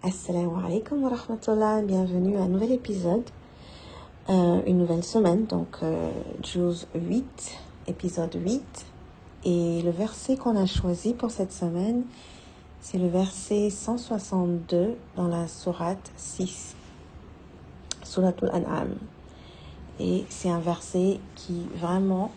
Assalamu 0.00 0.64
alaikum 0.64 1.02
wa 1.02 1.08
rahmatullah, 1.08 1.82
bienvenue 1.82 2.36
à 2.36 2.42
un 2.42 2.48
nouvel 2.48 2.70
épisode, 2.70 3.28
euh, 4.28 4.62
une 4.64 4.78
nouvelle 4.78 5.02
semaine, 5.02 5.44
donc 5.46 5.78
euh, 5.82 6.12
Juz 6.40 6.86
8, 6.94 7.58
épisode 7.88 8.32
8. 8.32 8.86
Et 9.44 9.82
le 9.82 9.90
verset 9.90 10.36
qu'on 10.36 10.54
a 10.54 10.66
choisi 10.66 11.14
pour 11.14 11.32
cette 11.32 11.50
semaine, 11.50 12.04
c'est 12.80 12.98
le 12.98 13.08
verset 13.08 13.70
162 13.70 14.94
dans 15.16 15.26
la 15.26 15.48
sourate 15.48 16.12
6, 16.16 16.76
Suratul 18.04 18.50
An'am. 18.52 18.94
Et 19.98 20.24
c'est 20.28 20.48
un 20.48 20.60
verset 20.60 21.18
qui 21.34 21.66
vraiment 21.74 22.30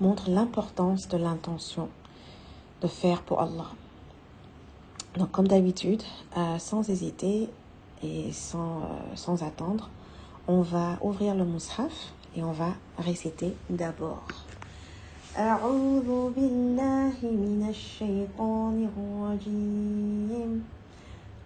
montre 0.00 0.30
l'importance 0.30 1.06
de 1.08 1.18
l'intention 1.18 1.90
de 2.80 2.88
faire 2.88 3.20
pour 3.20 3.42
Allah. 3.42 3.72
Donc 5.17 5.31
comme 5.31 5.47
d'habitude, 5.47 6.01
euh, 6.37 6.57
sans 6.57 6.89
hésiter 6.89 7.49
et 8.01 8.31
sans, 8.31 8.79
euh, 8.79 9.15
sans 9.15 9.43
attendre, 9.43 9.89
on 10.47 10.61
va 10.61 10.97
ouvrir 11.01 11.35
le 11.35 11.45
mushaf 11.45 12.13
et 12.35 12.43
on 12.43 12.51
va 12.51 12.73
réciter 12.97 13.55
d'abord. 13.69 14.27
أعوذ 15.37 16.29
بالله 16.35 17.17
من 17.23 17.65
الشيطان 17.69 18.89
الرجيم 18.93 20.63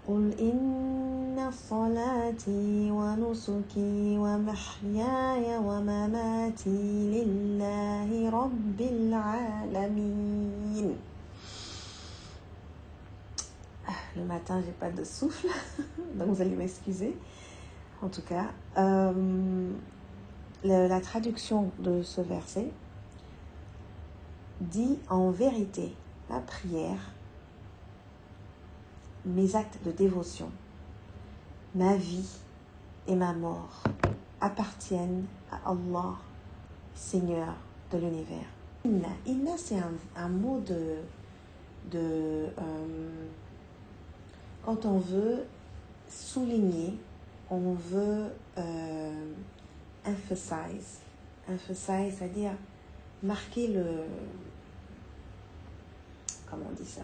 قل 0.07 0.33
إن 0.39 1.52
صلاتي 1.69 2.91
ونسكي 2.91 4.17
ومحياي 4.17 5.57
ومماتي 5.57 6.80
لله 7.16 8.30
رب 8.30 8.81
العالمين 8.81 9.88
le 14.16 14.24
matin, 14.24 14.62
j'ai 14.64 14.72
pas 14.72 14.91
de 14.91 15.05
souffle, 15.05 15.48
donc 16.14 16.28
vous 16.28 16.42
allez 16.42 16.55
m'excuser. 16.55 17.16
En 18.02 18.08
tout 18.08 18.22
cas, 18.22 18.46
euh, 18.77 19.70
la 20.64 21.00
traduction 21.00 21.70
de 21.78 22.02
ce 22.02 22.20
verset, 22.20 22.70
dit 24.60 24.98
en 25.08 25.30
vérité 25.30 25.95
ma 26.28 26.40
prière, 26.40 27.12
mes 29.24 29.56
actes 29.56 29.78
de 29.84 29.92
dévotion, 29.92 30.50
ma 31.74 31.96
vie 31.96 32.29
et 33.06 33.14
ma 33.14 33.33
mort 33.33 33.83
appartiennent 34.40 35.24
à 35.50 35.70
Allah, 35.70 36.14
Seigneur 36.94 37.55
de 37.92 37.98
l'univers. 37.98 38.46
Inna, 38.84 39.08
inna 39.27 39.52
c'est 39.56 39.79
un, 39.79 39.92
un, 40.17 40.29
mot 40.29 40.61
de, 40.61 40.96
de 41.90 42.48
euh, 42.58 43.27
quand 44.64 44.86
on 44.86 44.98
veut 44.98 45.45
souligner, 46.08 46.98
on 47.50 47.73
veut 47.73 48.30
euh, 48.58 49.33
emphasize, 50.06 51.00
emphasize, 51.48 52.17
c'est-à-dire 52.18 52.52
marquer 53.23 53.68
le, 53.68 54.05
comment 56.48 56.67
on 56.70 56.74
dit 56.74 56.89
ça? 56.89 57.02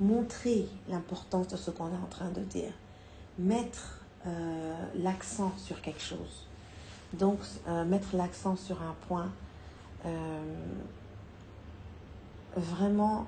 Montrer 0.00 0.68
l'importance 0.88 1.48
de 1.48 1.56
ce 1.56 1.70
qu'on 1.70 1.88
est 1.88 2.02
en 2.02 2.08
train 2.10 2.30
de 2.30 2.40
dire. 2.40 2.72
Mettre 3.38 4.00
euh, 4.26 4.74
l'accent 4.96 5.52
sur 5.56 5.80
quelque 5.80 6.00
chose. 6.00 6.46
Donc, 7.12 7.38
euh, 7.68 7.84
mettre 7.84 8.16
l'accent 8.16 8.56
sur 8.56 8.82
un 8.82 8.94
point. 9.08 9.30
Vraiment 12.56 13.26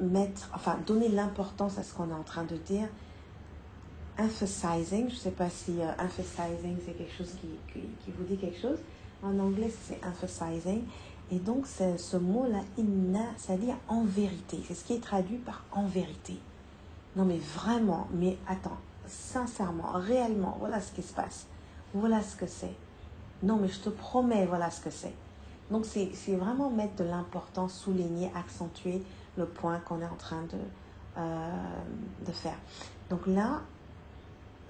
mettre, 0.00 0.50
enfin, 0.54 0.78
donner 0.86 1.08
l'importance 1.08 1.78
à 1.78 1.82
ce 1.82 1.94
qu'on 1.94 2.10
est 2.10 2.14
en 2.14 2.22
train 2.22 2.44
de 2.44 2.56
dire. 2.56 2.88
Emphasizing, 4.18 5.08
je 5.08 5.14
ne 5.14 5.18
sais 5.18 5.30
pas 5.30 5.50
si 5.50 5.78
emphasizing 5.98 6.76
c'est 6.84 6.92
quelque 6.92 7.12
chose 7.16 7.34
qui, 7.40 7.80
qui, 8.04 8.10
vous 8.16 8.24
dit 8.24 8.36
quelque 8.36 8.60
chose. 8.60 8.78
En 9.22 9.38
anglais, 9.38 9.70
c'est 9.82 10.00
emphasizing. 10.04 10.84
Et 11.30 11.38
donc, 11.38 11.66
ce 11.66 12.16
mot-là, 12.16 12.60
inna, 12.78 13.24
c'est-à-dire 13.36 13.74
en 13.88 14.04
vérité. 14.04 14.58
C'est 14.66 14.74
ce 14.74 14.84
qui 14.84 14.94
est 14.94 15.02
traduit 15.02 15.38
par 15.38 15.64
en 15.72 15.86
vérité. 15.86 16.38
Non, 17.16 17.24
mais 17.24 17.38
vraiment, 17.38 18.08
mais 18.12 18.36
attends, 18.46 18.76
sincèrement, 19.06 19.92
réellement, 19.94 20.56
voilà 20.60 20.80
ce 20.80 20.92
qui 20.92 21.02
se 21.02 21.12
passe. 21.12 21.46
Voilà 21.94 22.22
ce 22.22 22.36
que 22.36 22.46
c'est. 22.46 22.74
Non, 23.42 23.56
mais 23.56 23.68
je 23.68 23.80
te 23.80 23.88
promets, 23.88 24.46
voilà 24.46 24.70
ce 24.70 24.80
que 24.80 24.90
c'est. 24.90 25.14
Donc, 25.70 25.84
c'est 25.84 26.10
vraiment 26.36 26.70
mettre 26.70 26.96
de 26.96 27.04
l'importance, 27.04 27.74
souligner, 27.74 28.30
accentuer 28.34 29.02
le 29.36 29.46
point 29.46 29.78
qu'on 29.80 30.00
est 30.00 30.06
en 30.06 30.16
train 30.16 30.42
de, 30.42 30.58
euh, 31.18 31.50
de 32.26 32.32
faire. 32.32 32.58
Donc 33.10 33.26
là, 33.26 33.60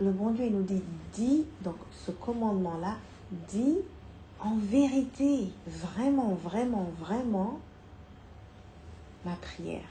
le 0.00 0.10
bon 0.10 0.30
Dieu, 0.30 0.46
il 0.46 0.52
nous 0.52 0.62
dit, 0.62 0.82
dis, 1.12 1.46
donc 1.62 1.76
ce 2.04 2.10
commandement-là, 2.10 2.96
dis 3.48 3.78
en 4.40 4.56
vérité, 4.56 5.50
vraiment, 5.66 6.34
vraiment, 6.34 6.90
vraiment, 6.98 7.58
ma 9.24 9.34
prière. 9.36 9.88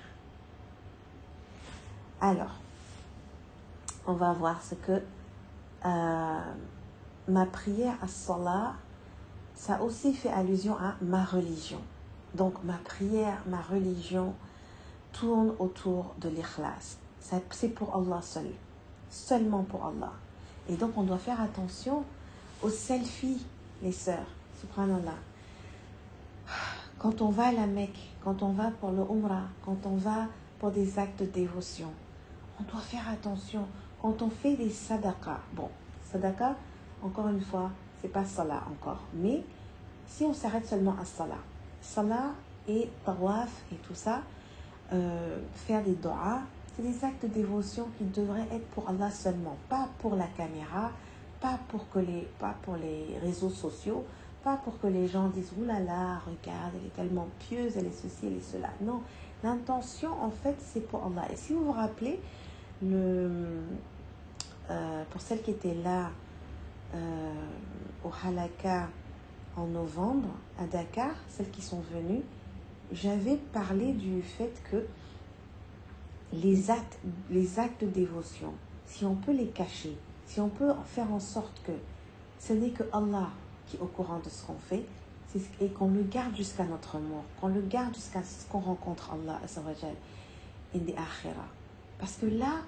Alors, 2.21 2.55
on 4.07 4.13
va 4.13 4.33
voir 4.33 4.61
ce 4.61 4.75
que 4.75 5.01
euh, 5.85 6.39
ma 7.27 7.45
prière 7.45 7.95
à 8.01 8.07
Salah, 8.07 8.75
ça 9.55 9.81
aussi 9.81 10.13
fait 10.13 10.29
allusion 10.29 10.77
à 10.77 10.95
ma 11.01 11.23
religion. 11.23 11.81
Donc 12.35 12.63
ma 12.63 12.77
prière, 12.77 13.41
ma 13.47 13.61
religion 13.61 14.33
tourne 15.19 15.53
autour 15.59 16.13
de 16.19 16.29
l'ikhlas. 16.29 16.97
C'est 17.19 17.69
pour 17.69 17.95
Allah 17.95 18.21
seul, 18.21 18.47
seulement 19.09 19.63
pour 19.63 19.85
Allah. 19.85 20.13
Et 20.69 20.75
donc 20.75 20.91
on 20.97 21.03
doit 21.03 21.17
faire 21.17 21.41
attention 21.41 22.03
aux 22.61 22.69
selfies 22.69 23.43
les 23.81 23.91
sœurs, 23.91 24.27
subhanallah. 24.59 25.17
Quand 26.99 27.21
on 27.21 27.29
va 27.29 27.47
à 27.47 27.51
la 27.51 27.67
Mecque, 27.67 27.99
quand 28.23 28.43
on 28.43 28.51
va 28.51 28.71
pour 28.71 28.91
le 28.91 29.01
Umrah, 29.01 29.47
quand 29.63 29.85
on 29.85 29.95
va 29.95 30.27
pour 30.59 30.71
des 30.71 30.97
actes 30.99 31.19
de 31.19 31.25
dévotion, 31.25 31.91
on 32.59 32.63
doit 32.63 32.81
faire 32.81 33.07
attention. 33.09 33.67
Quand 34.01 34.21
on 34.21 34.29
fait 34.29 34.55
des 34.55 34.69
sadaqas, 34.69 35.39
bon, 35.53 35.69
sadaqa, 36.11 36.55
encore 37.03 37.27
une 37.27 37.41
fois, 37.41 37.71
c'est 38.01 38.07
pas 38.07 38.25
salah 38.25 38.63
encore. 38.71 38.99
Mais 39.13 39.43
si 40.07 40.23
on 40.23 40.33
s'arrête 40.33 40.65
seulement 40.65 40.95
à 41.01 41.05
salah, 41.05 41.41
salah 41.81 42.31
et 42.67 42.89
tawaf 43.03 43.63
et 43.71 43.75
tout 43.75 43.95
ça, 43.95 44.21
euh, 44.93 45.39
faire 45.67 45.83
des 45.83 45.95
doigts, 45.95 46.41
c'est 46.75 46.83
des 46.83 47.03
actes 47.03 47.23
de 47.23 47.27
dévotion 47.27 47.87
qui 47.97 48.03
devraient 48.05 48.47
être 48.51 48.67
pour 48.67 48.89
Allah 48.89 49.09
seulement, 49.09 49.57
pas 49.69 49.87
pour 49.99 50.15
la 50.15 50.27
caméra, 50.27 50.91
pas 51.39 51.59
pour, 51.69 51.89
que 51.89 51.99
les, 51.99 52.27
pas 52.39 52.55
pour 52.63 52.75
les 52.75 53.17
réseaux 53.19 53.49
sociaux, 53.49 54.05
pas 54.43 54.57
pour 54.57 54.79
que 54.79 54.87
les 54.87 55.07
gens 55.07 55.29
disent 55.29 55.51
Ouh 55.59 55.65
là 55.65 55.79
là, 55.79 56.21
regarde, 56.25 56.73
elle 56.75 56.87
est 56.87 56.95
tellement 56.95 57.27
pieuse, 57.39 57.77
elle 57.77 57.87
est 57.87 58.01
ceci, 58.01 58.27
elle 58.27 58.37
est 58.37 58.51
cela. 58.51 58.69
Non, 58.81 59.01
l'intention 59.43 60.11
en 60.21 60.29
fait 60.29 60.55
c'est 60.59 60.87
pour 60.87 61.03
Allah. 61.05 61.25
Et 61.31 61.35
si 61.35 61.53
vous 61.53 61.65
vous 61.65 61.71
rappelez, 61.71 62.19
le, 62.83 63.61
euh, 64.69 65.03
pour 65.09 65.21
celles 65.21 65.41
qui 65.41 65.51
étaient 65.51 65.75
là 65.75 66.09
euh, 66.93 67.33
au 68.03 68.11
Halaka 68.25 68.87
en 69.57 69.67
novembre 69.67 70.29
à 70.59 70.65
Dakar, 70.65 71.11
celles 71.29 71.49
qui 71.49 71.61
sont 71.61 71.81
venues, 71.93 72.23
j'avais 72.91 73.37
parlé 73.53 73.93
du 73.93 74.21
fait 74.21 74.61
que 74.71 74.85
les 76.33 76.69
actes, 76.69 76.99
les 77.29 77.59
actes 77.59 77.83
de 77.83 77.89
dévotion, 77.89 78.53
si 78.85 79.05
on 79.05 79.15
peut 79.15 79.31
les 79.31 79.47
cacher, 79.47 79.97
si 80.25 80.39
on 80.39 80.49
peut 80.49 80.71
faire 80.85 81.11
en 81.11 81.19
sorte 81.19 81.61
que 81.65 81.71
ce 82.39 82.53
n'est 82.53 82.71
que 82.71 82.83
Allah 82.93 83.29
qui 83.67 83.77
est 83.77 83.79
au 83.79 83.87
courant 83.87 84.19
de 84.19 84.29
ce 84.29 84.43
qu'on 84.43 84.57
fait, 84.57 84.85
et 85.59 85.67
qu'on 85.69 85.89
le 85.89 86.03
garde 86.03 86.35
jusqu'à 86.35 86.63
notre 86.63 86.97
mort, 86.97 87.23
qu'on 87.39 87.49
le 87.49 87.61
garde 87.61 87.93
jusqu'à 87.93 88.23
ce 88.23 88.45
qu'on 88.49 88.59
rencontre 88.59 89.11
Allah. 89.11 89.39
Parce 91.99 92.13
que 92.17 92.25
là, 92.25 92.61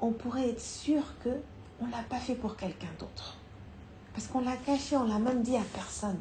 on 0.00 0.12
pourrait 0.12 0.50
être 0.50 0.60
sûr 0.60 1.02
que 1.22 1.30
on 1.80 1.86
l'a 1.88 2.02
pas 2.08 2.18
fait 2.18 2.34
pour 2.34 2.56
quelqu'un 2.56 2.88
d'autre. 2.98 3.36
Parce 4.14 4.28
qu'on 4.28 4.40
l'a 4.40 4.56
caché, 4.56 4.96
on 4.96 5.04
l'a 5.04 5.18
même 5.18 5.42
dit 5.42 5.56
à 5.56 5.62
personne. 5.74 6.18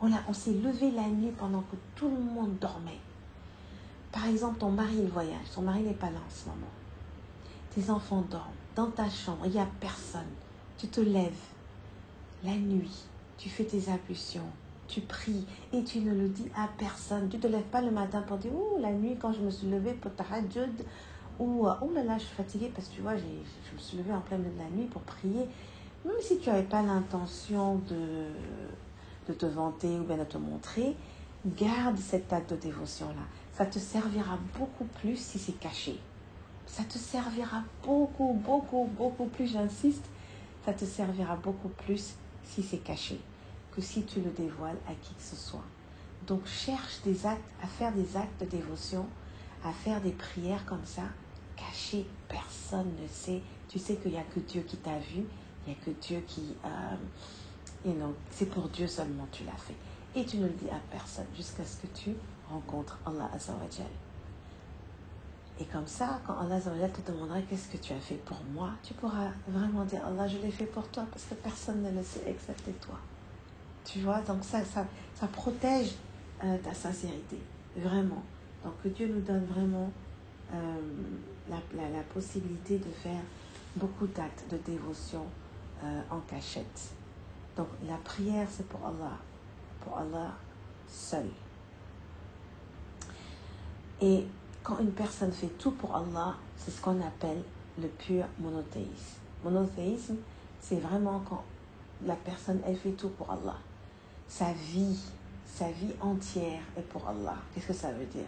On, 0.00 0.10
on 0.28 0.32
s'est 0.32 0.52
levé 0.52 0.90
la 0.90 1.08
nuit 1.08 1.32
pendant 1.36 1.62
que 1.62 1.76
tout 1.94 2.08
le 2.08 2.22
monde 2.22 2.56
dormait. 2.60 3.00
Par 4.12 4.26
exemple, 4.26 4.58
ton 4.58 4.70
mari 4.70 4.94
il 4.98 5.08
voyage, 5.08 5.50
ton 5.54 5.62
mari 5.62 5.82
n'est 5.82 5.94
pas 5.94 6.10
là 6.10 6.18
en 6.18 6.30
ce 6.30 6.48
moment. 6.48 6.70
Tes 7.74 7.90
enfants 7.90 8.24
dorment 8.30 8.54
dans 8.76 8.90
ta 8.90 9.08
chambre, 9.08 9.46
il 9.46 9.52
n'y 9.52 9.58
a 9.58 9.68
personne. 9.80 10.22
Tu 10.78 10.88
te 10.88 11.00
lèves 11.00 11.32
la 12.44 12.54
nuit, 12.54 13.04
tu 13.38 13.48
fais 13.48 13.64
tes 13.64 13.88
ablutions, 13.88 14.46
tu 14.86 15.00
pries 15.00 15.46
et 15.72 15.82
tu 15.82 16.00
ne 16.00 16.14
le 16.14 16.28
dis 16.28 16.50
à 16.56 16.68
personne. 16.78 17.28
Tu 17.28 17.36
ne 17.36 17.42
te 17.42 17.46
lèves 17.46 17.62
pas 17.62 17.80
le 17.80 17.90
matin 17.90 18.22
pour 18.22 18.36
dire 18.36 18.52
Oh, 18.54 18.78
la 18.80 18.92
nuit, 18.92 19.16
quand 19.18 19.32
je 19.32 19.40
me 19.40 19.50
suis 19.50 19.66
levée 19.66 19.94
pour 19.94 20.14
tahajjud, 20.14 20.84
ou 21.38 21.66
Oh 21.66 21.90
là 21.92 22.04
là, 22.04 22.18
je 22.18 22.24
suis 22.24 22.36
fatiguée 22.36 22.70
parce 22.74 22.88
que 22.88 22.94
tu 22.94 23.00
vois, 23.00 23.16
je 23.16 23.24
me 23.24 23.78
suis 23.78 23.96
levée 23.96 24.12
en 24.12 24.20
plein 24.20 24.38
la 24.38 24.70
nuit 24.76 24.86
pour 24.86 25.02
prier. 25.02 25.48
Même 26.04 26.20
si 26.20 26.38
tu 26.38 26.50
n'avais 26.50 26.64
pas 26.64 26.82
l'intention 26.82 27.76
de, 27.88 28.26
de 29.28 29.32
te 29.34 29.46
vanter 29.46 29.98
ou 29.98 30.04
bien 30.04 30.16
de 30.16 30.24
te 30.24 30.38
montrer, 30.38 30.96
garde 31.46 31.98
cet 31.98 32.32
acte 32.32 32.50
de 32.50 32.56
dévotion-là. 32.56 33.22
Ça 33.52 33.66
te 33.66 33.78
servira 33.78 34.38
beaucoup 34.58 34.84
plus 35.00 35.16
si 35.16 35.38
c'est 35.38 35.58
caché. 35.58 35.98
Ça 36.66 36.82
te 36.84 36.98
servira 36.98 37.62
beaucoup, 37.84 38.32
beaucoup, 38.44 38.88
beaucoup 38.96 39.26
plus, 39.26 39.46
j'insiste, 39.52 40.06
ça 40.64 40.72
te 40.72 40.84
servira 40.84 41.36
beaucoup 41.36 41.68
plus 41.68 42.14
si 42.42 42.62
c'est 42.62 42.78
caché 42.78 43.20
que 43.74 43.82
si 43.82 44.04
tu 44.04 44.20
le 44.20 44.30
dévoiles 44.30 44.78
à 44.88 44.94
qui 44.94 45.14
que 45.14 45.22
ce 45.22 45.36
soit. 45.36 45.64
Donc 46.26 46.46
cherche 46.46 47.00
des 47.04 47.26
actes, 47.26 47.42
à 47.62 47.66
faire 47.66 47.92
des 47.92 48.16
actes 48.16 48.40
de 48.40 48.46
dévotion, 48.46 49.06
à 49.64 49.72
faire 49.72 50.00
des 50.00 50.12
prières 50.12 50.64
comme 50.64 50.84
ça, 50.84 51.02
cachées, 51.56 52.06
personne 52.28 52.90
ne 53.02 53.08
sait. 53.08 53.42
Tu 53.68 53.78
sais 53.78 53.96
qu'il 53.96 54.12
n'y 54.12 54.18
a 54.18 54.22
que 54.22 54.40
Dieu 54.40 54.62
qui 54.62 54.76
t'a 54.76 54.98
vu, 54.98 55.24
il 55.66 55.72
n'y 55.72 55.72
a 55.72 55.84
que 55.84 55.90
Dieu 55.90 56.22
qui... 56.26 56.54
Euh, 56.64 56.96
c'est 58.30 58.46
pour 58.46 58.68
Dieu 58.68 58.86
seulement 58.86 59.26
tu 59.30 59.44
l'as 59.44 59.52
fait. 59.52 59.74
Et 60.16 60.24
tu 60.24 60.38
ne 60.38 60.46
le 60.46 60.52
dis 60.52 60.70
à 60.70 60.80
personne 60.90 61.26
jusqu'à 61.36 61.64
ce 61.64 61.76
que 61.76 61.86
tu 61.88 62.14
rencontres 62.48 62.98
Allah 63.06 63.28
Azzawajal. 63.34 63.86
Et 65.60 65.64
comme 65.66 65.86
ça, 65.86 66.20
quand 66.26 66.38
Allah 66.38 66.56
Azzawajal 66.56 66.92
te 66.92 67.10
demandera 67.10 67.40
qu'est-ce 67.42 67.68
que 67.68 67.76
tu 67.76 67.92
as 67.92 68.00
fait 68.00 68.16
pour 68.16 68.38
moi, 68.52 68.70
tu 68.82 68.94
pourras 68.94 69.30
vraiment 69.48 69.84
dire 69.84 70.04
Allah, 70.06 70.26
je 70.28 70.38
l'ai 70.38 70.50
fait 70.50 70.66
pour 70.66 70.86
toi 70.88 71.04
parce 71.10 71.24
que 71.24 71.34
personne 71.34 71.82
ne 71.82 71.90
le 71.90 72.02
sait 72.02 72.22
excepté 72.26 72.72
toi. 72.72 72.98
Tu 73.84 74.00
vois, 74.00 74.20
donc 74.20 74.42
ça, 74.44 74.64
ça, 74.64 74.86
ça 75.14 75.26
protège 75.26 75.94
euh, 76.42 76.56
ta 76.58 76.72
sincérité, 76.72 77.38
vraiment. 77.76 78.22
Donc 78.64 78.74
Dieu 78.94 79.08
nous 79.08 79.20
donne 79.20 79.44
vraiment 79.44 79.90
euh, 80.52 80.76
la, 81.48 81.56
la, 81.90 82.02
possibilité 82.02 82.78
de 82.78 82.90
faire 82.90 83.20
beaucoup 83.76 84.06
d'actes 84.06 84.44
de 84.50 84.56
dévotion 84.58 85.24
euh, 85.82 86.00
en 86.10 86.20
cachette. 86.20 86.94
Donc 87.56 87.68
la 87.88 87.96
prière, 87.98 88.46
c'est 88.50 88.66
pour 88.66 88.80
Allah, 88.86 89.16
pour 89.80 89.98
Allah 89.98 90.32
seul. 90.88 91.26
Et 94.00 94.26
quand 94.62 94.78
une 94.78 94.92
personne 94.92 95.32
fait 95.32 95.48
tout 95.58 95.70
pour 95.70 95.94
Allah, 95.94 96.34
c'est 96.56 96.70
ce 96.70 96.80
qu'on 96.80 97.00
appelle 97.00 97.42
le 97.80 97.88
pur 97.88 98.24
monothéisme. 98.38 99.18
Monothéisme, 99.44 100.16
c'est 100.60 100.80
vraiment 100.80 101.22
quand 101.28 101.44
la 102.04 102.16
personne, 102.16 102.60
elle 102.66 102.76
fait 102.76 102.92
tout 102.92 103.10
pour 103.10 103.30
Allah 103.30 103.56
sa 104.28 104.52
vie, 104.52 104.98
sa 105.46 105.70
vie 105.70 105.92
entière 106.00 106.60
est 106.76 106.82
pour 106.88 107.06
Allah. 107.08 107.36
Qu'est-ce 107.54 107.68
que 107.68 107.72
ça 107.72 107.92
veut 107.92 108.06
dire? 108.06 108.26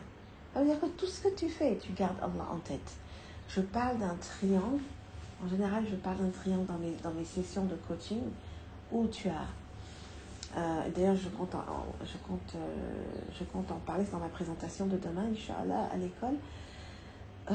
Ça 0.52 0.60
veut 0.60 0.66
dire 0.66 0.80
que 0.80 0.86
tout 0.86 1.06
ce 1.06 1.22
que 1.22 1.34
tu 1.34 1.48
fais, 1.48 1.76
tu 1.76 1.92
gardes 1.92 2.18
Allah 2.20 2.46
en 2.52 2.58
tête. 2.58 2.92
Je 3.48 3.60
parle 3.60 3.98
d'un 3.98 4.14
triangle. 4.14 4.82
En 5.44 5.48
général, 5.48 5.84
je 5.90 5.96
parle 5.96 6.18
d'un 6.18 6.30
triangle 6.30 6.66
dans 6.66 6.78
mes, 6.78 6.92
dans 7.02 7.10
mes 7.10 7.24
sessions 7.24 7.64
de 7.64 7.74
coaching 7.88 8.22
où 8.92 9.06
tu 9.08 9.28
as. 9.28 9.46
Euh, 10.56 10.88
d'ailleurs, 10.94 11.16
je 11.16 11.28
compte, 11.28 11.54
en, 11.54 11.86
je, 12.02 12.16
compte, 12.26 12.54
euh, 12.54 13.78
parler 13.84 14.04
dans 14.10 14.18
ma 14.18 14.28
présentation 14.28 14.86
de 14.86 14.96
demain, 14.96 15.26
Inch'Allah, 15.32 15.88
à 15.92 15.96
l'école. 15.96 16.36
Euh, 17.50 17.54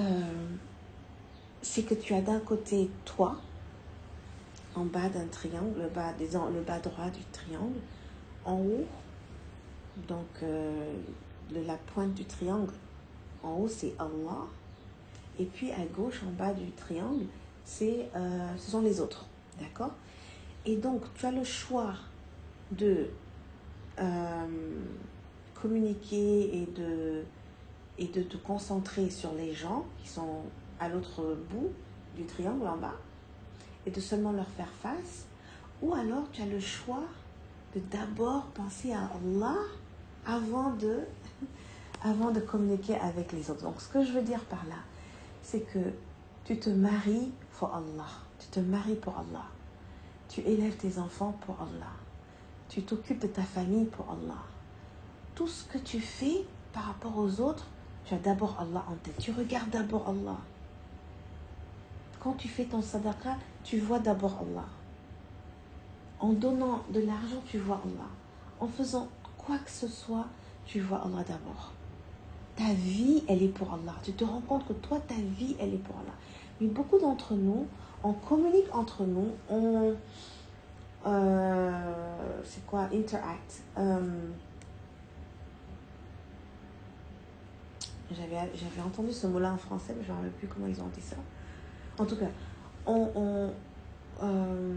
c'est 1.62 1.84
que 1.84 1.96
tu 1.96 2.14
as 2.14 2.22
d'un 2.22 2.40
côté 2.40 2.90
toi, 3.06 3.38
en 4.76 4.86
bas 4.86 5.10
d'un 5.10 5.26
triangle, 5.28 5.82
le 5.82 5.90
bas, 6.62 6.80
droit 6.80 7.10
du 7.10 7.24
triangle, 7.32 7.80
en 8.46 8.58
haut, 8.58 8.86
donc 10.08 10.28
euh, 10.44 10.94
la 11.52 11.76
pointe 11.94 12.14
du 12.14 12.26
triangle, 12.26 12.74
en 13.44 13.56
haut 13.56 13.68
c'est 13.68 13.94
Allah. 14.00 14.46
Et 15.40 15.46
puis 15.46 15.72
à 15.72 15.86
gauche, 15.86 16.22
en 16.28 16.32
bas 16.32 16.54
du 16.54 16.72
triangle, 16.72 17.26
c'est, 17.66 18.10
ce 18.58 18.72
sont 18.72 18.82
les 18.82 19.00
autres. 19.00 19.26
D'accord? 19.60 19.92
Et 20.66 20.76
donc 20.76 21.02
tu 21.16 21.26
as 21.26 21.32
le 21.32 21.44
choix 21.44 21.94
de 22.72 23.08
euh, 24.00 24.46
communiquer 25.56 26.62
et 26.62 26.66
de, 26.68 28.24
te 28.24 28.38
concentrer 28.38 29.10
sur 29.10 29.34
les 29.34 29.54
gens 29.54 29.86
qui 30.02 30.08
sont 30.08 30.44
à 30.80 30.90
l'autre 30.90 31.38
bout 31.50 31.70
du 32.16 32.26
triangle 32.26 32.68
en 32.68 32.78
bas 32.78 32.96
et 33.86 33.92
de 33.92 34.00
seulement 34.00 34.32
leur 34.32 34.50
faire 34.50 34.72
face. 34.82 35.26
Ou 35.82 35.94
alors 35.94 36.24
tu 36.32 36.42
as 36.42 36.46
le 36.46 36.60
choix 36.60 37.04
de 37.76 37.82
d'abord 37.92 38.46
penser 38.48 38.94
à 38.94 39.10
Allah 39.16 39.58
avant 40.26 40.74
de, 40.76 41.00
avant 42.04 42.32
de 42.32 42.40
communiquer 42.40 42.96
avec 42.96 43.32
les 43.32 43.50
autres. 43.50 43.64
Donc 43.64 43.82
ce 43.82 43.88
que 43.88 44.04
je 44.06 44.12
veux 44.12 44.22
dire 44.22 44.44
par 44.46 44.64
là, 44.66 44.78
c'est 45.42 45.62
que 45.62 45.80
tu 46.46 46.60
te 46.60 46.70
maries 46.70 47.32
pour 47.58 47.74
Allah. 47.74 48.10
Tu 48.40 48.48
te 48.48 48.60
maries 48.60 48.96
pour 48.96 49.18
Allah. 49.18 49.46
Tu 50.32 50.40
élèves 50.42 50.78
tes 50.78 50.98
enfants 50.98 51.36
pour 51.46 51.56
Allah. 51.62 51.92
Tu 52.70 52.84
t'occupes 52.84 53.20
de 53.20 53.28
ta 53.28 53.42
famille 53.42 53.84
pour 53.84 54.10
Allah. 54.10 54.42
Tout 55.36 55.48
ce 55.48 55.66
que 55.66 55.78
tu 55.78 56.00
fais 56.00 56.46
par 56.72 56.84
rapport 56.84 57.18
aux 57.18 57.42
autres, 57.42 57.68
tu 58.06 58.14
as 58.14 58.18
d'abord 58.18 58.56
Allah 58.58 58.86
en 58.90 58.96
tête. 58.96 59.18
Tu 59.20 59.32
regardes 59.32 59.72
d'abord 59.72 60.08
Allah. 60.08 60.38
Quand 62.22 62.32
tu 62.36 62.48
fais 62.48 62.64
ton 62.64 62.82
sadaqa, 62.82 63.36
tu 63.66 63.80
vois 63.80 64.00
d'abord 64.00 64.38
Allah. 64.40 64.68
En 66.22 66.32
donnant 66.32 66.82
de 66.94 67.02
l'argent, 67.02 67.44
tu 67.46 67.58
vois 67.58 67.82
Allah. 67.84 68.08
En 68.62 68.68
faisant 68.68 69.10
quoi 69.38 69.58
que 69.58 69.72
ce 69.72 69.90
soit, 69.90 70.28
tu 70.66 70.80
vois 70.80 71.00
Allah 71.00 71.26
d'abord. 71.28 71.74
Ta 72.56 72.74
vie, 72.74 73.26
elle 73.28 73.44
est 73.44 73.50
pour 73.50 73.74
Allah. 73.74 73.96
Tu 74.02 74.14
te 74.14 74.24
rends 74.24 74.40
compte 74.40 74.66
que 74.66 74.74
toi, 74.74 74.98
ta 75.02 75.16
vie, 75.16 75.58
elle 75.60 75.74
est 75.74 75.84
pour 75.84 75.98
Allah. 75.98 76.14
Mais 76.62 76.68
beaucoup 76.68 77.00
d'entre 77.00 77.34
nous, 77.34 77.68
on 78.04 78.14
communique 78.14 78.74
entre 78.74 79.04
nous, 79.04 79.30
on... 79.50 79.96
Euh, 81.06 82.42
c'est 82.44 82.66
quoi 82.68 82.88
Interact. 82.94 83.64
Euh, 83.78 84.00
j'avais 88.12 88.82
entendu 88.86 89.12
ce 89.12 89.26
mot-là 89.26 89.54
en 89.54 89.58
français, 89.58 89.96
mais 89.98 90.04
je 90.04 90.10
ne 90.10 90.14
me 90.14 90.18
rappelle 90.18 90.34
plus 90.34 90.48
comment 90.48 90.68
ils 90.68 90.82
ont 90.82 90.90
dit 90.94 91.02
ça. 91.02 91.16
En 91.98 92.06
tout 92.06 92.18
cas, 92.18 92.28
on, 92.86 93.52
euh, 94.22 94.76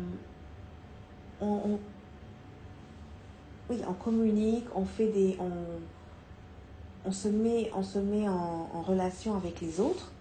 oui, 3.70 3.80
on 3.86 3.92
communique, 3.94 4.66
on 4.74 4.84
fait 4.84 5.08
des, 5.08 5.38
on 7.04 7.12
se 7.12 7.28
met 7.28 7.70
en, 8.28 8.82
relation 8.82 9.36
avec 9.36 9.60
les 9.60 9.80
autres, 9.80 10.12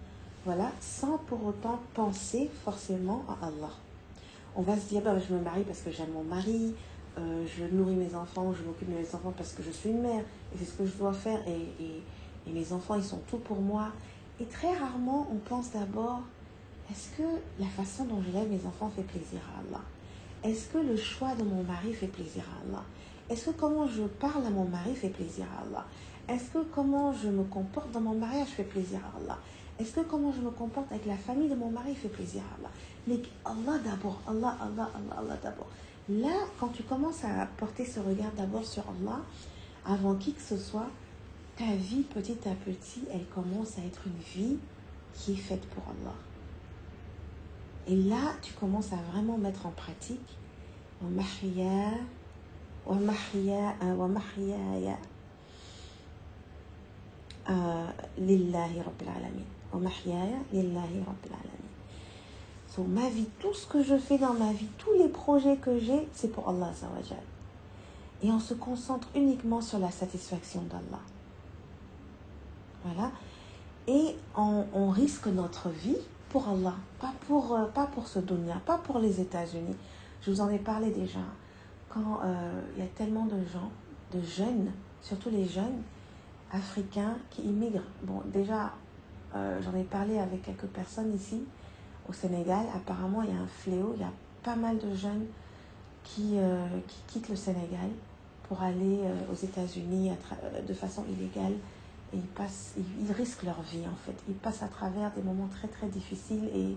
voilà, 0.46 0.72
sans 0.82 1.18
pour 1.20 1.46
autant 1.46 1.80
penser 1.94 2.50
forcément 2.64 3.24
à 3.30 3.48
Allah. 3.48 3.72
On 4.56 4.62
va 4.62 4.76
se 4.76 4.88
dire, 4.90 5.02
bah, 5.02 5.16
je 5.18 5.34
me 5.34 5.40
marie 5.42 5.64
parce 5.64 5.82
que 5.82 5.92
j'aime 5.92 6.12
mon 6.12 6.24
mari, 6.24 6.76
euh, 7.18 7.46
je 7.48 7.64
nourris 7.66 7.96
mes 7.96 8.14
enfants, 8.16 8.54
je 8.54 8.64
m'occupe 8.64 8.90
de 8.90 8.98
mes 8.98 9.16
enfants 9.16 9.34
parce 9.36 9.54
que 9.54 9.64
je 9.64 9.72
suis 9.72 9.90
une 9.90 10.02
mère, 10.02 10.22
et 10.54 10.58
c'est 10.58 10.66
ce 10.66 10.74
que 10.74 10.86
je 10.86 10.94
dois 10.94 11.14
faire, 11.14 11.40
et, 11.48 11.84
et, 11.84 12.52
mes 12.52 12.74
enfants, 12.74 12.96
ils 12.96 13.04
sont 13.04 13.22
tout 13.30 13.38
pour 13.38 13.62
moi. 13.62 13.88
Et 14.42 14.46
très 14.46 14.76
rarement, 14.76 15.28
on 15.32 15.38
pense 15.38 15.72
d'abord, 15.72 16.22
est-ce 16.92 17.18
que 17.18 17.28
la 17.58 17.68
façon 17.68 18.04
dont 18.06 18.22
j'élève 18.22 18.50
mes 18.50 18.66
enfants 18.68 18.92
fait 18.94 19.04
plaisir 19.04 19.40
à 19.56 19.60
Allah? 19.62 19.84
Est-ce 20.44 20.68
que 20.68 20.78
le 20.78 20.98
choix 20.98 21.36
de 21.36 21.44
mon 21.44 21.64
mari 21.64 21.94
fait 21.94 22.08
plaisir 22.08 22.44
à 22.54 22.68
Allah? 22.68 22.84
Est-ce 23.30 23.46
que 23.46 23.50
comment 23.52 23.88
je 23.88 24.04
parle 24.04 24.46
à 24.46 24.50
mon 24.50 24.66
mari 24.66 24.94
fait 24.94 25.08
plaisir 25.08 25.46
à 25.58 25.62
Allah? 25.62 25.86
Est-ce 26.28 26.50
que 26.52 26.64
comment 26.74 27.14
je 27.14 27.30
me 27.30 27.44
comporte 27.44 27.92
dans 27.92 28.02
mon 28.02 28.16
mariage 28.16 28.48
fait 28.48 28.64
plaisir 28.64 29.00
à 29.00 29.18
Allah? 29.18 29.40
Est-ce 29.80 29.96
que 29.96 30.02
comment 30.02 30.32
je 30.32 30.42
me 30.42 30.52
comporte 30.52 30.92
avec 30.92 31.06
la 31.06 31.18
famille 31.18 31.50
de 31.50 31.56
mon 31.56 31.70
mari 31.70 31.96
fait 31.96 32.10
plaisir 32.10 32.42
à 32.44 32.60
Allah? 32.60 32.72
Mais 33.08 33.20
Allah 33.44 33.80
d'abord, 33.84 34.22
Allah, 34.28 34.58
Allah, 34.62 34.90
Allah, 34.96 35.16
Allah 35.18 35.38
d'abord. 35.42 35.68
Là, 36.10 36.46
quand 36.60 36.70
tu 36.70 36.84
commences 36.84 37.24
à 37.24 37.48
porter 37.58 37.86
ce 37.86 38.00
regard 38.00 38.32
d'abord 38.38 38.66
sur 38.66 38.84
Allah, 38.84 39.22
avant 39.86 40.16
qui 40.16 40.34
que 40.34 40.42
ce 40.42 40.58
soit, 40.58 40.90
ta 41.56 41.76
vie 41.76 42.04
petit 42.04 42.38
à 42.48 42.56
petit, 42.56 43.04
elle 43.12 43.26
commence 43.28 43.78
à 43.78 43.82
être 43.86 44.02
une 44.06 44.44
vie 44.44 44.58
qui 45.14 45.34
est 45.34 45.38
faite 45.38 45.66
pour 45.70 45.84
Allah. 45.84 46.16
Et 47.88 47.96
là, 47.96 48.34
tu 48.42 48.54
commences 48.54 48.94
à 48.94 48.98
vraiment 49.12 49.38
mettre 49.38 49.66
en 49.66 49.72
pratique 49.72 50.20
euh, 57.50 57.88
lillahi 58.18 58.82
rabbil 58.82 59.10
alamin. 59.10 59.53
So, 62.76 62.84
ma 62.84 63.08
vie, 63.10 63.28
tout 63.40 63.54
ce 63.54 63.68
que 63.68 63.84
je 63.84 63.98
fais 63.98 64.18
dans 64.18 64.34
ma 64.34 64.52
vie, 64.52 64.68
tous 64.78 64.94
les 64.98 65.08
projets 65.08 65.58
que 65.58 65.80
j'ai, 65.80 66.08
c'est 66.14 66.32
pour 66.32 66.50
Allah 66.50 66.72
Et 68.24 68.32
on 68.32 68.40
se 68.40 68.56
concentre 68.56 69.08
uniquement 69.16 69.62
sur 69.62 69.78
la 69.78 69.92
satisfaction 69.92 70.62
d'Allah. 70.64 71.02
Voilà. 72.84 73.12
Et 73.88 74.16
on, 74.36 74.90
risque 74.90 75.28
notre 75.28 75.70
vie 75.70 75.98
pour 76.30 76.48
Allah, 76.48 76.76
pas 77.00 77.14
pour, 77.28 77.54
euh, 77.54 77.66
pas 77.66 77.86
pour 77.86 78.08
ce 78.08 78.20
dunya, 78.20 78.60
pas 78.66 78.78
pour 78.78 78.98
les 79.00 79.22
États-Unis. 79.22 79.76
Je 80.22 80.32
vous 80.32 80.42
en 80.42 80.50
ai 80.50 80.58
parlé 80.58 80.90
déjà. 80.90 81.20
Quand 81.90 82.22
euh, 82.24 82.62
il 82.76 82.84
y 82.84 82.86
a 82.86 82.90
tellement 82.90 83.26
de 83.26 83.44
gens, 83.52 83.70
de 84.14 84.22
jeunes, 84.24 84.72
surtout 85.02 85.30
les 85.30 85.46
jeunes 85.46 85.84
africains 86.52 87.18
qui 87.30 87.44
immigrent. 87.44 87.84
Bon, 88.04 88.22
déjà, 88.26 88.74
euh, 89.36 89.60
j'en 89.62 89.76
ai 89.78 89.84
parlé 89.84 90.20
avec 90.20 90.44
quelques 90.44 90.68
personnes 90.68 91.14
ici 91.14 91.44
au 92.08 92.14
Sénégal. 92.14 92.66
Apparemment, 92.76 93.24
il 93.24 93.30
y 93.30 93.38
a 93.38 93.42
un 93.42 93.48
fléau. 93.48 93.94
Il 93.96 94.02
y 94.02 94.06
a 94.06 94.12
pas 94.44 94.56
mal 94.56 94.78
de 94.78 94.94
jeunes 94.96 95.26
qui, 96.04 96.34
euh, 96.36 96.68
qui 96.88 96.98
quittent 97.08 97.30
le 97.30 97.36
Sénégal 97.36 97.90
pour 98.48 98.62
aller 98.62 99.00
euh, 99.04 99.32
aux 99.32 99.36
États-Unis 99.36 100.12
de 100.68 100.74
façon 100.74 101.04
illégale. 101.10 101.54
Et 102.14 102.18
ils, 102.18 102.22
passent, 102.22 102.74
ils, 102.78 103.12
risquent 103.12 103.44
leur 103.44 103.62
vie 103.64 103.86
en 103.92 103.96
fait. 104.06 104.16
Ils 104.28 104.36
passent 104.36 104.62
à 104.62 104.68
travers 104.68 105.12
des 105.14 105.24
moments 105.24 105.48
très 105.48 105.68
très 105.68 105.88
difficiles 105.88 106.50
et, 106.54 106.76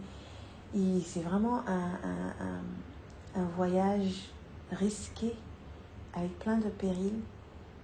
c'est 1.06 1.22
vraiment 1.22 1.60
un, 1.66 1.92
un, 2.04 3.40
un, 3.40 3.44
voyage 3.56 4.28
risqué 4.72 5.32
avec 6.12 6.38
plein 6.38 6.58
de 6.58 6.68
périls 6.68 7.20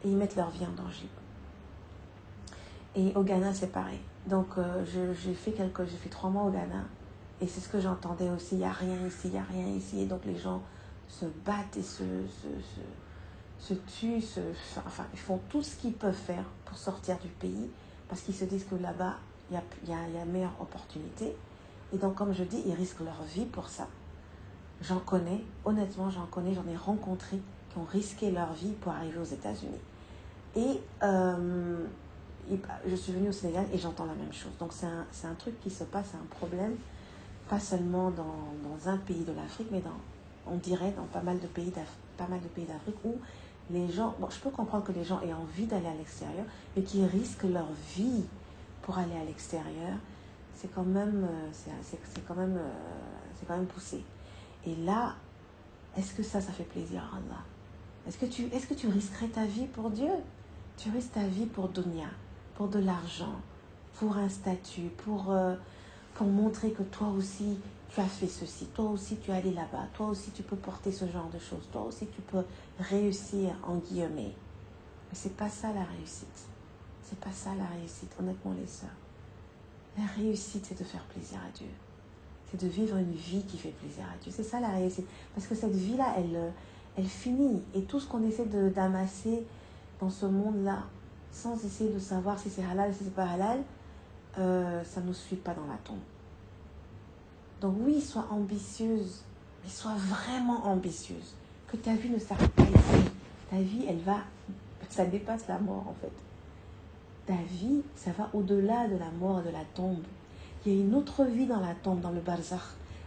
et 0.05 0.09
ils 0.09 0.17
mettent 0.17 0.37
leur 0.37 0.51
vie 0.51 0.67
en 0.67 0.83
danger. 0.83 1.09
Et 2.95 3.13
au 3.15 3.23
Ghana, 3.23 3.55
c'est 3.55 3.73
pareil. 3.73 4.01
Donc, 4.27 4.47
euh, 4.59 4.85
j'ai 4.85 5.35
fait 5.35 5.53
quelques, 5.53 5.85
j'ai 5.85 5.97
fait 5.97 6.09
trois 6.09 6.31
mois 6.31 6.45
au 6.45 6.51
Ghana 6.51 6.85
et 7.41 7.47
c'est 7.47 7.61
ce 7.61 7.69
que 7.69 7.81
j'entendais 7.81 8.31
aussi. 8.31 8.57
Il 8.57 8.59
n'y 8.59 8.65
a 8.65 8.73
rien 8.73 9.07
ici, 9.07 9.21
il 9.25 9.31
n'y 9.33 9.39
a 9.39 9.45
rien 9.45 9.67
ici. 9.67 10.01
Et 10.01 10.07
donc, 10.07 10.25
les 10.25 10.37
gens 10.37 10.63
se 11.09 11.27
battent 11.45 11.77
et 11.77 11.83
se, 11.83 12.05
se, 12.29 12.49
se, 13.59 13.75
tuent, 13.75 14.21
se, 14.21 14.41
enfin, 14.87 15.05
ils 15.13 15.19
font 15.19 15.41
tout 15.49 15.63
ce 15.63 15.77
qu'ils 15.77 15.95
peuvent 15.95 16.15
faire 16.15 16.45
pour 16.65 16.79
sortir 16.79 17.19
du 17.19 17.29
pays 17.29 17.71
parce 18.09 18.21
qu'ils 18.21 18.35
se 18.35 18.45
disent 18.45 18.65
que 18.65 18.77
là-bas, 18.77 19.17
il 19.51 19.55
y 19.55 19.57
a, 19.57 19.63
y, 19.87 19.99
a, 19.99 20.09
y 20.09 20.21
a 20.21 20.25
meilleure 20.25 20.57
opportunité. 20.61 21.35
Et 21.93 21.99
donc, 21.99 22.15
comme 22.15 22.33
je 22.33 22.45
dis, 22.45 22.63
ils 22.67 22.75
risquent 22.75 23.01
leur 23.01 23.23
vie 23.35 23.47
pour 23.47 23.69
ça. 23.69 23.89
J'en 24.83 24.99
connais, 24.99 25.45
honnêtement, 25.65 26.11
j'en 26.11 26.27
connais, 26.27 26.55
j'en 26.55 26.67
ai 26.67 26.77
rencontré 26.77 27.41
qui 27.71 27.79
ont 27.79 27.85
risqué 27.85 28.31
leur 28.31 28.53
vie 28.53 28.73
pour 28.73 28.93
arriver 28.93 29.19
aux 29.19 29.25
États-Unis. 29.25 29.81
Et 30.55 30.81
euh, 31.03 31.87
je 32.87 32.95
suis 32.97 33.13
venue 33.13 33.29
au 33.29 33.33
Sénégal 33.33 33.67
et 33.73 33.79
j'entends 33.79 34.07
la 34.07 34.15
même 34.15 34.33
chose. 34.33 34.53
Donc, 34.59 34.73
c'est 34.73 34.87
un, 34.87 35.07
un, 35.31 35.35
truc 35.35 35.61
qui 35.61 35.71
se 35.71 35.85
passe, 35.85 36.07
c'est 36.11 36.17
un 36.17 36.37
problème, 36.39 36.77
pas 37.49 37.61
seulement 37.61 38.11
dans, 38.11 38.53
dans 38.69 38.89
un 38.89 38.97
pays 38.99 39.25
de 39.25 39.33
l'Afrique, 39.33 39.69
mais 39.71 39.81
dans, 39.81 39.91
on 40.47 40.57
dirait, 40.57 40.93
dans 40.97 41.05
pas 41.05 41.23
mal 41.23 41.39
de 41.39 41.47
pays 41.47 41.71
d'Afrique 41.71 42.97
où 43.05 43.17
les 43.71 43.91
gens, 43.91 44.15
bon, 44.19 44.29
je 44.29 44.39
peux 44.41 44.51
comprendre 44.51 44.85
que 44.85 44.93
les 44.93 45.05
gens 45.05 45.21
aient 45.21 45.33
envie 45.33 45.67
d'aller 45.67 45.87
à 45.87 45.95
l'extérieur, 45.95 46.45
mais 46.77 46.83
qui 46.83 47.05
risquent 47.07 47.45
leur 47.45 47.69
vie 47.97 48.25
pour 48.83 48.99
aller 48.99 49.17
à 49.17 49.25
l'extérieur, 49.25 49.97
c'est 50.55 50.73
quand 50.75 50.85
même, 50.85 51.27
c'est 51.53 51.71
quand 52.27 52.37
c'est 53.35 53.47
quand 53.47 53.57
même 53.57 53.67
poussé. 53.67 54.05
Et 54.67 54.77
là, 54.77 55.15
est-ce 55.97 56.15
que 56.15 56.23
ça, 56.23 56.41
ça 56.41 56.53
fait 56.53 56.65
plaisir 56.65 57.03
à 57.03 57.17
Allah? 57.17 57.43
Est-ce 58.07 58.19
que 58.19 58.27
tu, 58.27 58.45
est-ce 58.47 58.67
que 58.67 58.75
tu 58.75 58.89
risquerais 58.89 59.29
ta 59.29 59.45
vie 59.45 59.67
pour 59.67 59.91
Dieu? 59.91 60.11
Tu 60.77 60.91
risques 60.91 61.13
ta 61.13 61.27
vie 61.27 61.47
pour 61.47 61.69
dunya, 61.69 62.09
pour 62.55 62.69
de 62.69 62.79
l'argent, 62.79 63.41
pour 63.99 64.17
un 64.17 64.29
statut, 64.29 64.91
pour, 65.05 65.31
euh, 65.31 65.55
pour 66.15 66.27
montrer 66.27 66.73
que 66.73 66.83
toi 66.83 67.09
aussi, 67.09 67.59
tu 67.95 68.01
as 68.01 68.07
fait 68.07 68.27
ceci, 68.27 68.67
toi 68.67 68.87
aussi 68.87 69.17
tu 69.17 69.31
es 69.31 69.35
allé 69.35 69.53
là-bas, 69.53 69.87
toi 69.95 70.09
aussi 70.09 70.31
tu 70.31 70.43
peux 70.43 70.57
porter 70.57 70.93
ce 70.93 71.07
genre 71.07 71.29
de 71.33 71.39
choses, 71.39 71.69
toi 71.73 71.83
aussi 71.83 72.07
tu 72.07 72.23
peux 72.23 72.45
réussir 72.79 73.51
en 73.65 73.77
guillemets. 73.77 74.35
Mais 75.13 75.15
c'est 75.15 75.37
pas 75.37 75.51
ça 75.51 75.73
la 75.73 75.85
réussite. 75.85 76.49
C'est 77.03 77.19
pas 77.21 77.33
ça 77.33 77.51
la 77.55 77.67
réussite, 77.67 78.11
honnêtement 78.19 78.55
les 78.59 78.67
sœurs. 78.67 78.89
La 79.99 80.07
réussite, 80.07 80.65
c'est 80.65 80.79
de 80.79 80.85
faire 80.85 81.05
plaisir 81.05 81.39
à 81.47 81.51
Dieu. 81.55 81.69
C'est 82.51 82.63
de 82.63 82.67
vivre 82.67 82.97
une 82.97 83.13
vie 83.13 83.43
qui 83.43 83.59
fait 83.59 83.71
plaisir 83.71 84.05
à 84.05 84.17
Dieu. 84.23 84.33
C'est 84.35 84.43
ça 84.43 84.61
la 84.61 84.71
réussite. 84.71 85.07
Parce 85.35 85.47
que 85.47 85.55
cette 85.55 85.75
vie-là, 85.75 86.15
elle, 86.17 86.53
elle 86.97 87.07
finit. 87.07 87.63
Et 87.75 87.83
tout 87.83 88.01
ce 88.01 88.07
qu'on 88.07 88.23
essaie 88.27 88.47
d'amasser 88.47 89.45
dans 90.01 90.09
ce 90.09 90.25
monde-là, 90.25 90.85
sans 91.33 91.65
essayer 91.65 91.91
de 91.91 91.99
savoir 91.99 92.39
si 92.39 92.51
c'est 92.51 92.65
halal, 92.65 92.95
si 92.95 93.05
c'est 93.05 93.15
pas 93.15 93.27
halal, 93.27 93.63
euh, 94.39 94.85
ça 94.85 95.01
ne 95.01 95.07
nous 95.07 95.15
suit 95.15 95.37
pas 95.37 95.55
dans 95.55 95.67
la 95.67 95.79
tombe. 95.83 95.99
Donc 97.61 97.77
oui, 97.81 98.01
sois 98.01 98.27
ambitieuse, 98.31 99.25
mais 99.63 99.71
sois 99.71 99.95
vraiment 99.95 100.67
ambitieuse. 100.67 101.35
Que 101.67 101.77
ta 101.77 101.95
vie 101.95 102.11
ne 102.11 102.19
s'arrête 102.19 102.53
pas 102.53 102.65
ici. 102.65 103.11
Ta 103.51 103.57
vie, 103.57 103.87
elle 103.89 104.01
va, 104.01 104.19
ça 104.91 105.07
dépasse 105.07 105.49
la 105.49 105.59
mort 105.59 105.87
en 105.89 105.95
fait. 106.01 106.13
Ta 107.27 107.41
vie, 107.49 107.83
ça 107.97 108.11
va 108.13 108.29
au-delà 108.35 108.89
de 108.89 108.97
la 108.97 109.11
mort 109.13 109.41
et 109.41 109.49
de 109.49 109.53
la 109.53 109.65
tombe. 109.75 110.03
Il 110.67 110.73
y 110.73 110.79
a 110.79 110.81
une 110.81 110.95
autre 110.95 111.25
vie 111.25 111.47
dans 111.47 111.61
la 111.61 111.75
tombe, 111.75 112.01
dans 112.01 112.11
le 112.11 112.21
barzakh. 112.21 112.61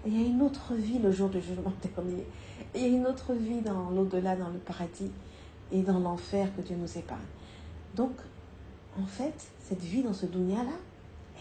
Il 0.05 0.19
y 0.19 0.23
a 0.23 0.27
une 0.27 0.41
autre 0.41 0.73
vie 0.73 0.99
le 0.99 1.11
jour 1.11 1.29
du 1.29 1.41
jugement 1.41 1.73
dernier. 1.81 2.25
Il 2.73 2.81
y 2.81 2.85
a 2.85 2.87
une 2.87 3.07
autre 3.07 3.33
vie 3.33 3.61
dans 3.61 3.89
l'au-delà, 3.89 4.35
dans 4.35 4.49
le 4.49 4.59
paradis 4.59 5.11
et 5.71 5.81
dans 5.81 5.99
l'enfer 5.99 6.47
que 6.55 6.61
Dieu 6.61 6.75
nous 6.75 6.97
épargne. 6.97 7.19
Donc, 7.95 8.11
en 8.99 9.05
fait, 9.05 9.51
cette 9.59 9.81
vie 9.81 10.03
dans 10.03 10.13
ce 10.13 10.25
dunya-là, 10.25 10.77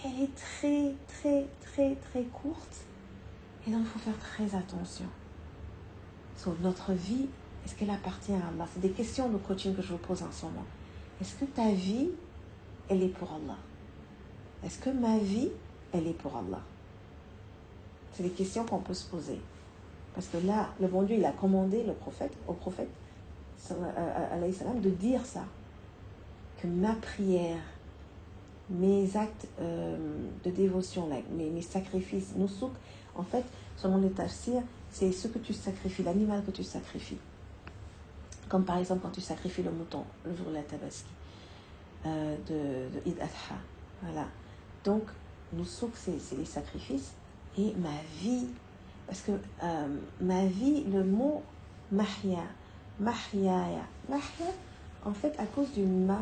elle 0.05 0.23
est 0.23 0.35
très, 0.35 0.95
très, 1.09 1.47
très, 1.61 1.97
très 1.97 2.23
courte. 2.25 2.85
Et 3.67 3.71
donc, 3.71 3.81
il 3.83 3.87
faut 3.87 3.99
faire 3.99 4.19
très 4.19 4.57
attention. 4.57 5.07
Sur 6.37 6.55
notre 6.61 6.93
vie, 6.93 7.27
est-ce 7.65 7.75
qu'elle 7.75 7.91
appartient 7.91 8.33
à 8.33 8.49
Allah? 8.49 8.67
C'est 8.73 8.81
des 8.81 8.91
questions 8.91 9.29
de 9.29 9.37
coaching 9.39 9.75
que 9.75 9.83
je 9.83 9.93
vous 9.93 9.99
pose 9.99 10.23
en 10.23 10.31
ce 10.31 10.47
moment. 10.47 10.65
Est-ce 11.21 11.35
que 11.35 11.45
ta 11.45 11.71
vie, 11.71 12.11
elle 12.89 13.03
est 13.03 13.09
pour 13.09 13.33
Allah? 13.33 13.57
Est-ce 14.65 14.79
que 14.79 14.91
ma 14.91 15.19
vie, 15.19 15.51
elle 15.93 16.07
est 16.07 16.15
pour 16.15 16.37
Allah? 16.37 16.61
C'est 18.13 18.23
des 18.23 18.31
questions 18.31 18.65
qu'on 18.65 18.79
peut 18.79 18.95
se 18.95 19.09
poser. 19.09 19.41
Parce 20.15 20.29
que 20.29 20.37
là, 20.47 20.69
le 20.81 20.87
bon 20.87 21.03
Dieu, 21.03 21.17
il 21.17 21.25
a 21.25 21.33
commandé 21.33 21.83
le 21.83 21.95
prophète, 21.95 22.33
au 22.47 22.53
prophète, 22.53 22.91
de 23.71 24.91
dire 24.91 25.25
ça. 25.25 25.45
Que 26.61 26.67
ma 26.67 26.95
prière, 26.95 27.61
mes 28.71 29.17
actes 29.17 29.47
euh, 29.61 29.97
de 30.45 30.51
dévotion, 30.51 31.09
là, 31.09 31.17
mes, 31.31 31.63
sacrifices, 31.63 32.35
nusuk, 32.37 32.73
en 33.15 33.23
fait, 33.23 33.45
selon 33.77 33.99
les 33.99 34.11
tafsirs, 34.11 34.63
c'est 34.91 35.13
ce 35.13 35.29
que 35.29 35.39
tu 35.39 35.53
sacrifies, 35.53 36.03
l'animal 36.03 36.43
que 36.45 36.51
tu 36.51 36.65
sacrifies. 36.65 37.19
Comme 38.49 38.65
par 38.65 38.79
exemple 38.79 39.01
quand 39.03 39.11
tu 39.11 39.21
sacrifies 39.21 39.63
le 39.63 39.71
mouton 39.71 40.05
le 40.25 40.35
jour 40.37 40.47
de 40.47 40.55
la 40.55 40.63
tabaski, 40.63 41.09
euh, 42.07 42.37
de, 42.47 42.95
de. 42.95 43.15
Voilà. 44.03 44.27
Donc, 44.85 45.05
nusuk, 45.53 45.93
c'est 45.95 46.37
les 46.37 46.45
sacrifices. 46.45 47.13
Et 47.57 47.73
ma 47.77 47.89
vie, 48.21 48.47
parce 49.07 49.21
que 49.21 49.33
euh, 49.63 49.97
ma 50.21 50.47
vie, 50.47 50.85
le 50.85 51.05
mot 51.05 51.43
mahya, 51.93 52.45
mahyaya, 52.99 53.87
mahya, 54.09 54.51
en 55.05 55.13
fait, 55.13 55.35
à 55.39 55.47
cause 55.47 55.71
du 55.73 55.83
ma, 55.83 56.21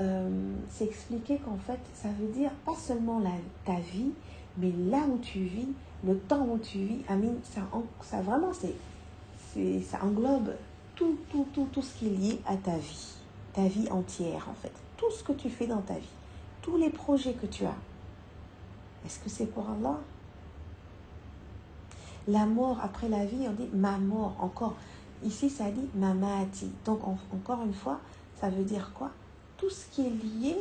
euh, 0.00 0.54
c'est 0.68 0.84
expliqué 0.84 1.38
qu'en 1.38 1.56
fait, 1.56 1.80
ça 1.94 2.08
veut 2.18 2.28
dire 2.28 2.50
pas 2.64 2.76
seulement 2.76 3.20
ta 3.64 3.74
vie, 3.74 4.10
mais 4.56 4.72
là 4.90 5.00
où 5.08 5.18
tu 5.18 5.40
vis, 5.40 5.68
le 6.04 6.18
temps 6.18 6.46
où 6.46 6.58
tu 6.58 6.78
vis, 6.78 7.02
Amine, 7.08 7.38
ça, 7.42 7.62
ça 8.02 8.20
vraiment, 8.20 8.52
c'est, 8.52 9.80
ça 9.82 9.98
englobe 10.04 10.54
tout, 10.94 11.16
tout, 11.30 11.46
tout, 11.52 11.68
tout 11.72 11.82
ce 11.82 11.98
qui 11.98 12.06
est 12.06 12.16
lié 12.16 12.40
à 12.46 12.56
ta 12.56 12.76
vie, 12.76 13.14
ta 13.52 13.66
vie 13.66 13.88
entière 13.90 14.46
en 14.48 14.54
fait, 14.54 14.72
tout 14.96 15.10
ce 15.10 15.24
que 15.24 15.32
tu 15.32 15.50
fais 15.50 15.66
dans 15.66 15.80
ta 15.80 15.94
vie, 15.94 16.14
tous 16.62 16.76
les 16.76 16.90
projets 16.90 17.32
que 17.32 17.46
tu 17.46 17.64
as. 17.64 17.74
Est-ce 19.04 19.18
que 19.20 19.28
c'est 19.28 19.46
pour 19.46 19.68
Allah? 19.68 19.98
La 22.26 22.46
mort 22.46 22.78
après 22.82 23.08
la 23.08 23.24
vie, 23.24 23.46
on 23.48 23.52
dit 23.52 23.68
ma 23.72 23.96
mort, 23.98 24.36
encore. 24.38 24.76
Ici, 25.24 25.48
ça 25.48 25.70
dit 25.70 25.88
mamati. 25.94 26.70
Donc, 26.84 27.00
on, 27.08 27.16
encore 27.34 27.62
une 27.64 27.72
fois, 27.72 28.00
ça 28.38 28.50
veut 28.50 28.64
dire 28.64 28.92
quoi? 28.92 29.10
Tout 29.58 29.70
ce 29.70 29.86
qui 29.90 30.06
est 30.06 30.10
lié 30.10 30.56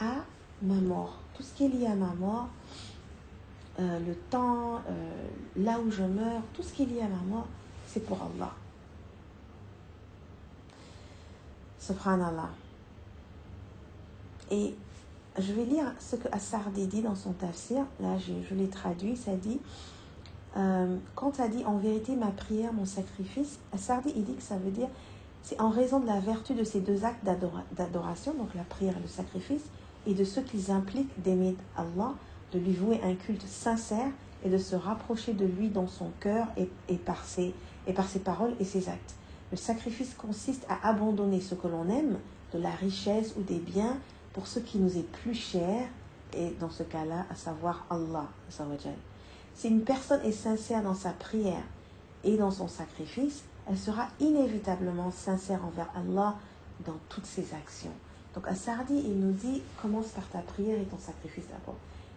à 0.00 0.16
ma 0.62 0.74
mort. 0.74 1.18
Tout 1.34 1.42
ce 1.42 1.54
qui 1.54 1.66
est 1.66 1.68
lié 1.68 1.86
à 1.86 1.94
ma 1.94 2.12
mort, 2.14 2.48
euh, 3.78 3.98
le 4.00 4.14
temps, 4.30 4.76
euh, 4.88 5.28
là 5.56 5.78
où 5.78 5.90
je 5.90 6.02
meurs, 6.02 6.42
tout 6.54 6.62
ce 6.62 6.72
qui 6.72 6.82
est 6.82 6.86
lié 6.86 7.02
à 7.02 7.08
ma 7.08 7.22
mort, 7.34 7.46
c'est 7.86 8.04
pour 8.04 8.18
Allah. 8.20 8.52
Subhanallah. 11.78 12.50
Et 14.50 14.74
je 15.38 15.52
vais 15.52 15.64
lire 15.64 15.92
ce 15.98 16.16
que 16.16 16.28
Assardi 16.30 16.86
dit 16.86 17.02
dans 17.02 17.14
son 17.14 17.32
tafsir. 17.32 17.84
Là, 18.00 18.18
je, 18.18 18.54
l'ai 18.54 18.68
traduit. 18.68 19.16
Ça 19.16 19.34
dit 19.34 19.58
euh, 20.56 20.96
quand 21.14 21.34
ça 21.34 21.48
dit 21.48 21.64
en 21.64 21.78
vérité 21.78 22.14
ma 22.14 22.30
prière, 22.30 22.72
mon 22.72 22.84
sacrifice, 22.84 23.58
Assardi 23.72 24.12
il 24.14 24.24
dit 24.24 24.34
que 24.34 24.42
ça 24.42 24.56
veut 24.58 24.70
dire 24.70 24.88
c'est 25.42 25.60
en 25.60 25.70
raison 25.70 26.00
de 26.00 26.06
la 26.06 26.20
vertu 26.20 26.54
de 26.54 26.64
ces 26.64 26.80
deux 26.80 27.04
actes 27.04 27.24
d'adoration, 27.24 28.34
donc 28.34 28.54
la 28.54 28.62
prière 28.62 28.96
et 28.96 29.02
le 29.02 29.08
sacrifice, 29.08 29.64
et 30.06 30.14
de 30.14 30.24
ce 30.24 30.40
qu'ils 30.40 30.70
impliquent 30.70 31.20
d'aimer 31.22 31.56
Allah, 31.76 32.14
de 32.52 32.58
lui 32.58 32.72
vouer 32.74 33.00
un 33.02 33.14
culte 33.14 33.46
sincère 33.46 34.10
et 34.44 34.50
de 34.50 34.58
se 34.58 34.76
rapprocher 34.76 35.32
de 35.32 35.44
lui 35.44 35.68
dans 35.68 35.88
son 35.88 36.10
cœur 36.20 36.46
et, 36.56 36.96
par 36.96 37.24
ses, 37.24 37.54
et 37.86 37.92
par 37.92 38.08
ses 38.08 38.18
paroles 38.20 38.54
et 38.60 38.64
ses 38.64 38.88
actes. 38.88 39.14
Le 39.50 39.56
sacrifice 39.56 40.14
consiste 40.14 40.66
à 40.68 40.88
abandonner 40.88 41.40
ce 41.40 41.54
que 41.54 41.68
l'on 41.68 41.88
aime, 41.88 42.18
de 42.52 42.58
la 42.58 42.70
richesse 42.70 43.34
ou 43.38 43.42
des 43.42 43.58
biens, 43.58 43.96
pour 44.32 44.46
ce 44.46 44.58
qui 44.58 44.78
nous 44.78 44.96
est 44.96 45.10
plus 45.10 45.34
cher, 45.34 45.88
et 46.34 46.54
dans 46.60 46.70
ce 46.70 46.82
cas-là, 46.82 47.26
à 47.30 47.34
savoir 47.34 47.86
Allah. 47.90 48.26
Si 49.54 49.68
une 49.68 49.82
personne 49.82 50.24
est 50.24 50.32
sincère 50.32 50.82
dans 50.82 50.94
sa 50.94 51.10
prière 51.10 51.62
et 52.24 52.36
dans 52.36 52.50
son 52.50 52.68
sacrifice, 52.68 53.42
elle 53.68 53.78
sera 53.78 54.08
inévitablement 54.20 55.10
sincère 55.10 55.64
envers 55.64 55.90
Allah 55.96 56.36
dans 56.84 56.96
toutes 57.08 57.26
ses 57.26 57.54
actions. 57.54 57.92
Donc 58.34 58.46
Sardi, 58.54 58.94
il 58.94 59.20
nous 59.20 59.32
dit, 59.32 59.62
commence 59.80 60.08
par 60.08 60.26
ta 60.28 60.38
prière 60.38 60.80
et 60.80 60.84
ton 60.84 60.98
sacrifice 60.98 61.46
d'abord. 61.48 61.76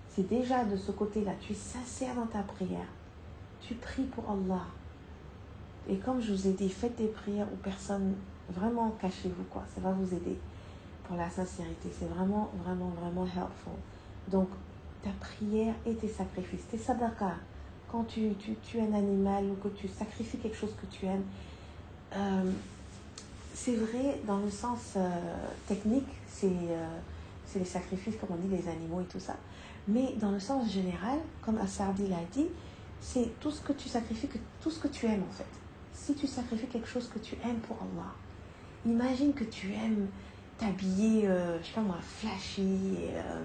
Si 0.09 0.23
déjà 0.23 0.63
de 0.63 0.77
ce 0.77 0.91
côté-là, 0.91 1.33
tu 1.41 1.51
es 1.51 1.55
sincère 1.55 2.15
dans 2.15 2.25
ta 2.25 2.39
prière, 2.39 2.87
tu 3.61 3.75
pries 3.75 4.03
pour 4.03 4.23
Allah. 4.29 4.65
Et 5.89 5.97
comme 5.97 6.21
je 6.21 6.33
vous 6.33 6.47
ai 6.47 6.53
dit, 6.53 6.69
faites 6.69 6.95
des 6.95 7.07
prières 7.07 7.47
où 7.51 7.57
personne, 7.57 8.15
vraiment 8.49 8.91
cachez-vous 9.01 9.43
quoi, 9.51 9.63
ça 9.73 9.81
va 9.81 9.91
vous 9.91 10.13
aider 10.13 10.39
pour 11.07 11.17
la 11.17 11.29
sincérité. 11.29 11.89
C'est 11.99 12.07
vraiment, 12.07 12.49
vraiment, 12.63 12.91
vraiment 13.01 13.25
helpful. 13.25 13.73
Donc, 14.29 14.47
ta 15.03 15.11
prière 15.19 15.75
et 15.85 15.93
tes 15.95 16.07
sacrifices, 16.07 16.65
tes 16.71 16.77
sadaqas, 16.77 17.35
quand 17.91 18.03
tu, 18.03 18.33
tu 18.39 18.55
tues 18.63 18.79
un 18.79 18.93
animal 18.93 19.45
ou 19.45 19.55
que 19.55 19.69
tu 19.69 19.87
sacrifies 19.87 20.37
quelque 20.37 20.57
chose 20.57 20.73
que 20.81 20.85
tu 20.87 21.05
aimes, 21.05 21.23
euh, 22.13 22.51
c'est 23.53 23.75
vrai 23.75 24.19
dans 24.25 24.37
le 24.37 24.49
sens 24.49 24.93
euh, 24.95 25.09
technique, 25.67 26.07
c'est 26.27 26.47
euh, 26.47 26.87
les 27.55 27.65
sacrifices, 27.65 28.15
comme 28.19 28.29
on 28.31 28.35
dit, 28.35 28.49
les 28.49 28.67
animaux 28.69 29.01
et 29.01 29.05
tout 29.05 29.19
ça. 29.19 29.35
Mais 29.87 30.13
dans 30.19 30.31
le 30.31 30.39
sens 30.39 30.71
général, 30.71 31.19
comme 31.41 31.57
Assardi 31.57 32.07
l'a 32.07 32.23
dit, 32.33 32.47
c'est 32.99 33.39
tout 33.39 33.51
ce 33.51 33.61
que 33.61 33.73
tu 33.73 33.87
sacrifies, 33.87 34.29
tout 34.61 34.71
ce 34.71 34.79
que 34.79 34.87
tu 34.87 35.05
aimes 35.05 35.23
en 35.29 35.33
fait. 35.33 35.45
Si 35.93 36.15
tu 36.15 36.27
sacrifies 36.27 36.67
quelque 36.67 36.87
chose 36.87 37.07
que 37.07 37.19
tu 37.19 37.35
aimes 37.43 37.59
pour 37.67 37.77
Allah, 37.77 38.11
imagine 38.85 39.33
que 39.33 39.45
tu 39.45 39.71
aimes 39.73 40.07
t'habiller, 40.57 41.27
je 41.61 41.65
sais 41.65 41.73
pas 41.73 41.81
moi, 41.81 41.97
flashy, 42.01 42.97
euh, 43.13 43.41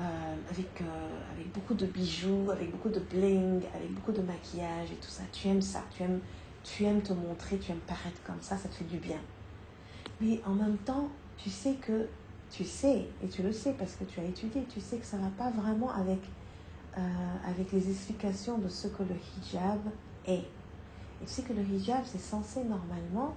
euh, 0.00 0.34
avec, 0.50 0.80
euh, 0.80 0.84
avec 1.34 1.52
beaucoup 1.52 1.74
de 1.74 1.84
bijoux, 1.84 2.50
avec 2.50 2.70
beaucoup 2.70 2.88
de 2.88 3.00
bling, 3.00 3.62
avec 3.74 3.92
beaucoup 3.92 4.12
de 4.12 4.22
maquillage 4.22 4.90
et 4.90 4.96
tout 4.96 5.10
ça. 5.10 5.22
Tu 5.32 5.48
aimes 5.48 5.60
ça, 5.60 5.82
tu 5.90 6.02
aimes, 6.02 6.20
tu 6.64 6.84
aimes 6.84 7.02
te 7.02 7.12
montrer, 7.12 7.58
tu 7.58 7.72
aimes 7.72 7.80
paraître 7.80 8.22
comme 8.24 8.40
ça, 8.40 8.56
ça 8.56 8.68
te 8.68 8.74
fait 8.74 8.84
du 8.84 8.96
bien. 8.96 9.18
Mais 10.20 10.40
en 10.46 10.54
même 10.54 10.78
temps, 10.78 11.08
tu 11.36 11.50
sais 11.50 11.74
que, 11.74 12.08
tu 12.50 12.64
sais, 12.64 13.06
et 13.22 13.28
tu 13.28 13.42
le 13.42 13.52
sais 13.52 13.74
parce 13.78 13.94
que 13.96 14.04
tu 14.04 14.20
as 14.20 14.24
étudié, 14.24 14.64
tu 14.72 14.80
sais 14.80 14.96
que 14.96 15.04
ça 15.04 15.18
ne 15.18 15.24
va 15.24 15.30
pas 15.30 15.50
vraiment 15.50 15.92
avec, 15.92 16.20
euh, 16.96 17.00
avec 17.46 17.70
les 17.72 17.90
explications 17.90 18.58
de 18.58 18.68
ce 18.68 18.88
que 18.88 19.02
le 19.02 19.16
hijab 19.36 19.80
est. 20.26 20.32
Et 20.32 21.24
tu 21.26 21.28
sais 21.28 21.42
que 21.42 21.52
le 21.52 21.62
hijab, 21.62 22.02
c'est 22.06 22.20
censé 22.20 22.64
normalement 22.64 23.34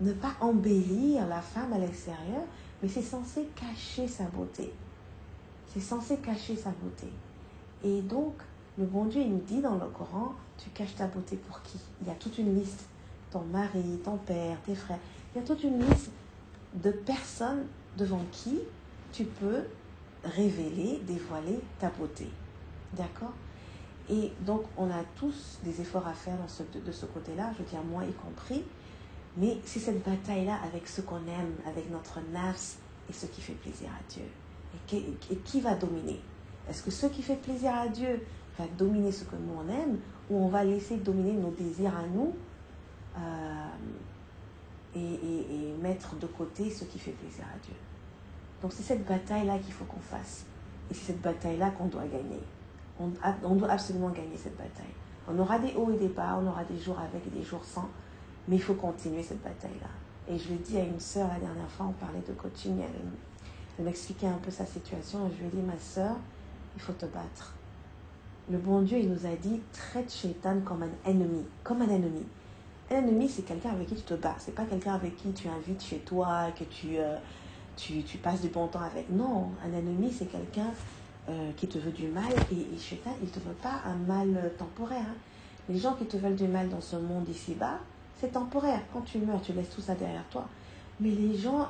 ne 0.00 0.12
pas 0.12 0.34
embellir 0.40 1.26
la 1.26 1.40
femme 1.40 1.72
à 1.72 1.78
l'extérieur, 1.78 2.42
mais 2.82 2.88
c'est 2.88 3.02
censé 3.02 3.48
cacher 3.54 4.08
sa 4.08 4.24
beauté. 4.24 4.72
C'est 5.68 5.80
censé 5.80 6.16
cacher 6.18 6.56
sa 6.56 6.70
beauté. 6.70 7.08
Et 7.82 8.00
donc, 8.02 8.34
le 8.78 8.86
bon 8.86 9.04
Dieu, 9.06 9.22
il 9.22 9.30
nous 9.30 9.40
dit 9.40 9.60
dans 9.60 9.74
le 9.74 9.86
Coran, 9.86 10.34
tu 10.58 10.70
caches 10.70 10.94
ta 10.94 11.06
beauté 11.06 11.36
pour 11.36 11.62
qui? 11.62 11.78
Il 12.00 12.08
y 12.08 12.10
a 12.10 12.14
toute 12.14 12.38
une 12.38 12.58
liste. 12.58 12.86
Ton 13.30 13.42
mari, 13.42 13.98
ton 14.04 14.16
père, 14.16 14.56
tes 14.64 14.74
frères. 14.74 14.98
Il 15.34 15.40
y 15.40 15.44
a 15.44 15.46
toute 15.46 15.64
une 15.64 15.80
liste 15.80 16.10
de 16.74 16.90
personnes 16.90 17.66
devant 17.96 18.22
qui 18.30 18.60
tu 19.12 19.24
peux 19.24 19.64
révéler, 20.24 21.00
dévoiler 21.06 21.60
ta 21.78 21.90
beauté. 21.90 22.28
D'accord? 22.92 23.32
Et 24.08 24.32
donc, 24.40 24.62
on 24.76 24.90
a 24.90 25.02
tous 25.16 25.58
des 25.64 25.80
efforts 25.80 26.06
à 26.06 26.12
faire 26.12 26.36
dans 26.36 26.48
ce, 26.48 26.62
de, 26.62 26.80
de 26.84 26.92
ce 26.92 27.06
côté-là, 27.06 27.52
je 27.54 27.62
veux 27.62 27.68
dire, 27.68 27.82
moi 27.82 28.04
y 28.04 28.12
compris. 28.12 28.62
Mais 29.36 29.58
c'est 29.64 29.80
cette 29.80 30.04
bataille-là 30.04 30.58
avec 30.64 30.86
ce 30.86 31.00
qu'on 31.00 31.16
aime, 31.16 31.54
avec 31.66 31.90
notre 31.90 32.20
nafs 32.32 32.76
et 33.08 33.12
ce 33.12 33.26
qui 33.26 33.40
fait 33.40 33.54
plaisir 33.54 33.88
à 33.88 34.12
Dieu. 34.12 34.24
Et 34.92 35.36
qui, 35.44 35.60
va 35.60 35.74
dominer? 35.74 36.20
Est-ce 36.68 36.82
que 36.82 36.90
ce 36.90 37.06
qui 37.06 37.22
fait 37.22 37.36
plaisir 37.36 37.74
à 37.74 37.88
Dieu 37.88 38.24
va 38.58 38.64
dominer 38.78 39.12
ce 39.12 39.24
que 39.24 39.36
nous 39.36 39.54
on 39.56 39.68
aime 39.68 39.98
ou 40.30 40.44
on 40.44 40.48
va 40.48 40.64
laisser 40.64 40.96
dominer 40.96 41.32
nos 41.32 41.50
désirs 41.50 41.96
à 41.96 42.06
nous 42.06 42.34
euh, 43.18 43.68
et, 44.96 45.74
mettre 45.82 46.16
de 46.16 46.26
côté 46.26 46.70
ce 46.70 46.84
qui 46.84 46.98
fait 46.98 47.12
plaisir 47.12 47.44
à 47.44 47.58
Dieu? 47.64 47.74
Donc 48.62 48.72
c'est 48.72 48.82
cette 48.82 49.06
bataille-là 49.06 49.58
qu'il 49.58 49.74
faut 49.74 49.84
qu'on 49.84 50.00
fasse. 50.00 50.46
Et 50.90 50.94
c'est 50.94 51.12
cette 51.12 51.22
bataille-là 51.22 51.70
qu'on 51.70 51.86
doit 51.86 52.06
gagner. 52.06 52.40
On, 53.00 53.10
on 53.42 53.54
doit 53.56 53.70
absolument 53.70 54.10
gagner 54.10 54.36
cette 54.36 54.56
bataille. 54.56 54.94
On 55.28 55.38
aura 55.38 55.58
des 55.58 55.72
hauts 55.74 55.90
et 55.90 55.96
des 55.96 56.08
bas, 56.08 56.38
on 56.40 56.46
aura 56.46 56.64
des 56.64 56.78
jours 56.78 56.98
avec 56.98 57.26
et 57.26 57.30
des 57.30 57.42
jours 57.42 57.64
sans. 57.64 57.88
Mais 58.48 58.56
il 58.56 58.62
faut 58.62 58.74
continuer 58.74 59.22
cette 59.22 59.42
bataille-là. 59.42 59.88
Et 60.28 60.38
je 60.38 60.48
l'ai 60.48 60.56
dit 60.56 60.78
à 60.78 60.84
une 60.84 61.00
sœur 61.00 61.28
la 61.28 61.38
dernière 61.38 61.70
fois, 61.70 61.86
on 61.86 61.92
parlait 61.92 62.22
de 62.26 62.32
coaching, 62.32 62.80
elle, 62.80 63.84
m'expliquait 63.84 64.26
un 64.26 64.38
peu 64.38 64.50
sa 64.50 64.64
situation. 64.64 65.26
Et 65.26 65.30
je 65.34 65.40
lui 65.40 65.46
ai 65.46 65.50
dit, 65.50 65.62
ma 65.62 65.78
sœur, 65.78 66.16
il 66.76 66.82
faut 66.82 66.92
te 66.92 67.06
battre. 67.06 67.54
Le 68.50 68.58
bon 68.58 68.82
Dieu, 68.82 68.98
il 68.98 69.10
nous 69.10 69.26
a 69.26 69.34
dit, 69.36 69.60
traite 69.72 70.12
Shaitan 70.12 70.60
comme 70.64 70.82
un 70.82 71.10
ennemi. 71.10 71.44
Comme 71.62 71.82
un 71.82 71.88
ennemi. 71.88 72.24
Un 72.90 72.96
ennemi, 72.96 73.28
c'est 73.28 73.42
quelqu'un 73.42 73.70
avec 73.70 73.88
qui 73.88 73.96
tu 73.96 74.02
te 74.02 74.14
bats. 74.14 74.36
C'est 74.38 74.54
pas 74.54 74.64
quelqu'un 74.64 74.94
avec 74.94 75.16
qui 75.16 75.32
tu 75.32 75.48
invites 75.48 75.82
chez 75.82 75.98
toi, 75.98 76.50
que 76.58 76.64
tu, 76.64 76.98
euh, 76.98 77.16
tu, 77.76 78.02
tu, 78.02 78.18
passes 78.18 78.42
du 78.42 78.48
bon 78.48 78.66
temps 78.66 78.82
avec. 78.82 79.10
Non, 79.10 79.50
un 79.64 79.72
ennemi, 79.72 80.12
c'est 80.12 80.26
quelqu'un 80.26 80.70
euh, 81.28 81.50
qui 81.56 81.68
te 81.68 81.78
veut 81.78 81.92
du 81.92 82.08
mal. 82.08 82.32
Et, 82.52 82.74
et 82.74 82.78
Shaitan, 82.78 83.16
il 83.22 83.30
te 83.30 83.40
veut 83.40 83.56
pas 83.62 83.80
un 83.86 83.96
mal 83.96 84.52
temporaire. 84.58 85.00
Hein. 85.00 85.16
Les 85.68 85.78
gens 85.78 85.94
qui 85.94 86.04
te 86.04 86.18
veulent 86.18 86.36
du 86.36 86.46
mal 86.46 86.68
dans 86.68 86.82
ce 86.82 86.96
monde 86.96 87.26
ici-bas, 87.28 87.80
c'est 88.20 88.32
temporaire. 88.32 88.80
Quand 88.92 89.02
tu 89.02 89.18
meurs, 89.18 89.42
tu 89.42 89.52
laisses 89.52 89.70
tout 89.70 89.80
ça 89.80 89.94
derrière 89.94 90.26
toi. 90.30 90.46
Mais 91.00 91.10
les 91.10 91.36
gens, 91.36 91.68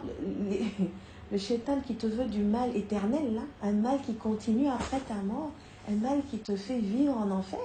les, 0.49 0.65
le 1.33 1.39
chétan 1.39 1.81
qui 1.87 1.95
te 1.95 2.07
veut 2.07 2.27
du 2.27 2.43
mal 2.43 2.75
éternel, 2.77 3.35
là, 3.35 3.43
un 3.63 3.73
mal 3.73 4.01
qui 4.03 4.15
continue 4.15 4.69
après 4.69 5.01
ta 5.01 5.15
mort, 5.15 5.51
un 5.89 5.95
mal 5.95 6.21
qui 6.31 6.39
te 6.39 6.57
fait 6.57 6.79
vivre 6.79 7.17
en 7.17 7.31
enfer. 7.31 7.59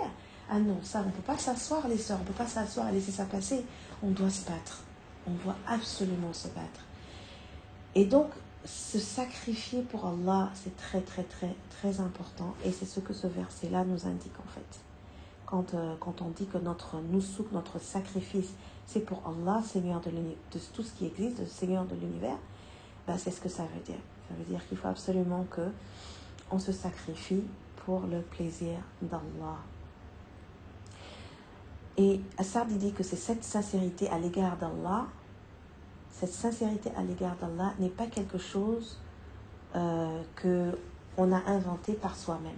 Ah 0.51 0.59
non, 0.59 0.77
ça, 0.81 1.01
on 1.03 1.07
ne 1.07 1.11
peut 1.11 1.21
pas 1.21 1.37
s'asseoir, 1.37 1.87
les 1.87 1.97
sœurs, 1.97 2.17
on 2.17 2.23
ne 2.23 2.27
peut 2.27 2.33
pas 2.33 2.47
s'asseoir 2.47 2.89
et 2.89 2.93
laisser 2.93 3.11
ça 3.11 3.25
passer. 3.25 3.63
On 4.01 4.09
doit 4.09 4.29
se 4.29 4.45
battre. 4.45 4.81
On 5.27 5.31
doit 5.43 5.55
absolument 5.67 6.33
se 6.33 6.47
battre. 6.47 6.85
Et 7.93 8.05
donc, 8.05 8.29
se 8.65 8.99
sacrifier 8.99 9.81
pour 9.81 10.05
Allah, 10.05 10.49
c'est 10.53 10.75
très, 10.75 11.01
très, 11.01 11.23
très, 11.23 11.55
très 11.69 11.99
important. 11.99 12.55
Et 12.65 12.71
c'est 12.71 12.85
ce 12.85 12.99
que 12.99 13.13
ce 13.13 13.27
verset-là 13.27 13.83
nous 13.83 14.05
indique 14.05 14.39
en 14.39 14.49
fait. 14.49 14.79
Quand, 15.45 15.73
euh, 15.73 15.95
quand 15.99 16.21
on 16.21 16.29
dit 16.29 16.45
que 16.45 16.57
notre 16.57 16.99
nusuk, 17.11 17.51
notre 17.51 17.79
sacrifice, 17.79 18.53
c'est 18.91 19.01
pour 19.01 19.21
Allah, 19.27 19.61
Seigneur 19.63 20.01
de, 20.01 20.09
tout 20.73 20.81
ce 20.81 20.93
qui 20.93 21.05
existe, 21.05 21.45
Seigneur 21.47 21.85
de 21.85 21.93
l'univers, 21.93 22.37
ben 23.05 23.17
c'est 23.19 23.29
ce 23.29 23.39
que 23.39 23.49
ça 23.49 23.61
veut 23.63 23.83
dire. 23.85 24.01
Ça 24.27 24.33
veut 24.35 24.43
dire 24.45 24.67
qu'il 24.67 24.77
faut 24.77 24.87
absolument 24.87 25.45
que 25.51 25.69
on 26.49 26.57
se 26.57 26.71
sacrifie 26.71 27.43
pour 27.85 28.01
le 28.01 28.21
plaisir 28.21 28.79
d'Allah. 29.03 29.57
Et 31.97 32.19
Assad 32.39 32.67
dit 32.67 32.91
que 32.91 33.03
c'est 33.03 33.15
cette 33.15 33.43
sincérité 33.43 34.09
à 34.09 34.17
l'égard 34.17 34.57
d'Allah, 34.57 35.05
cette 36.11 36.33
sincérité 36.33 36.89
à 36.97 37.03
l'égard 37.03 37.35
d'Allah 37.35 37.73
n'est 37.77 37.89
pas 37.89 38.07
quelque 38.07 38.39
chose 38.39 38.97
euh, 39.75 40.19
que 40.35 40.75
on 41.15 41.31
a 41.31 41.43
inventé 41.45 41.93
par 41.93 42.15
soi-même. 42.15 42.57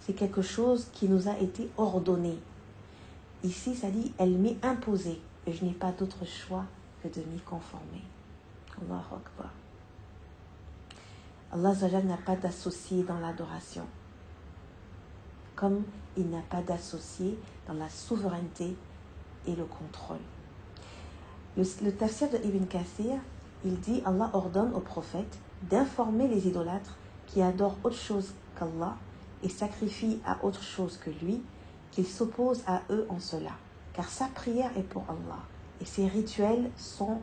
C'est 0.00 0.12
quelque 0.12 0.42
chose 0.42 0.88
qui 0.92 1.08
nous 1.08 1.26
a 1.26 1.38
été 1.38 1.70
ordonné. 1.78 2.38
Ici, 3.46 3.76
ça 3.76 3.88
dit, 3.90 4.12
elle 4.18 4.36
m'est 4.36 4.56
imposée 4.64 5.20
et 5.46 5.52
je 5.52 5.64
n'ai 5.64 5.72
pas 5.72 5.92
d'autre 5.92 6.24
choix 6.26 6.64
que 7.00 7.06
de 7.06 7.24
m'y 7.26 7.38
conformer. 7.38 8.02
Allah 8.76 9.04
Akbar. 9.12 9.52
Allah 11.52 12.02
n'a 12.02 12.16
pas 12.16 12.34
d'associé 12.34 13.04
dans 13.04 13.20
l'adoration, 13.20 13.86
comme 15.54 15.84
il 16.16 16.28
n'a 16.28 16.42
pas 16.50 16.60
d'associé 16.60 17.38
dans 17.68 17.74
la 17.74 17.88
souveraineté 17.88 18.76
et 19.46 19.54
le 19.54 19.64
contrôle. 19.64 20.18
Le, 21.56 21.90
tafsir 21.92 22.28
de 22.28 22.38
Ibn 22.38 22.64
Kathir, 22.64 23.20
il 23.64 23.78
dit 23.78 24.02
Allah 24.04 24.28
ordonne 24.32 24.74
au 24.74 24.80
prophète 24.80 25.38
d'informer 25.70 26.26
les 26.26 26.48
idolâtres 26.48 26.96
qui 27.28 27.42
adorent 27.42 27.76
autre 27.84 27.94
chose 27.96 28.34
qu'Allah 28.58 28.96
et 29.44 29.48
sacrifie 29.48 30.18
à 30.26 30.44
autre 30.44 30.64
chose 30.64 30.96
que 30.96 31.10
lui, 31.10 31.40
qu'il 31.96 32.06
s'oppose 32.06 32.62
à 32.66 32.82
eux 32.90 33.06
en 33.08 33.18
cela, 33.18 33.52
car 33.94 34.06
sa 34.06 34.26
prière 34.26 34.70
est 34.76 34.82
pour 34.82 35.04
Allah, 35.08 35.40
et 35.80 35.86
ses 35.86 36.06
rituels 36.06 36.70
sont 36.76 37.22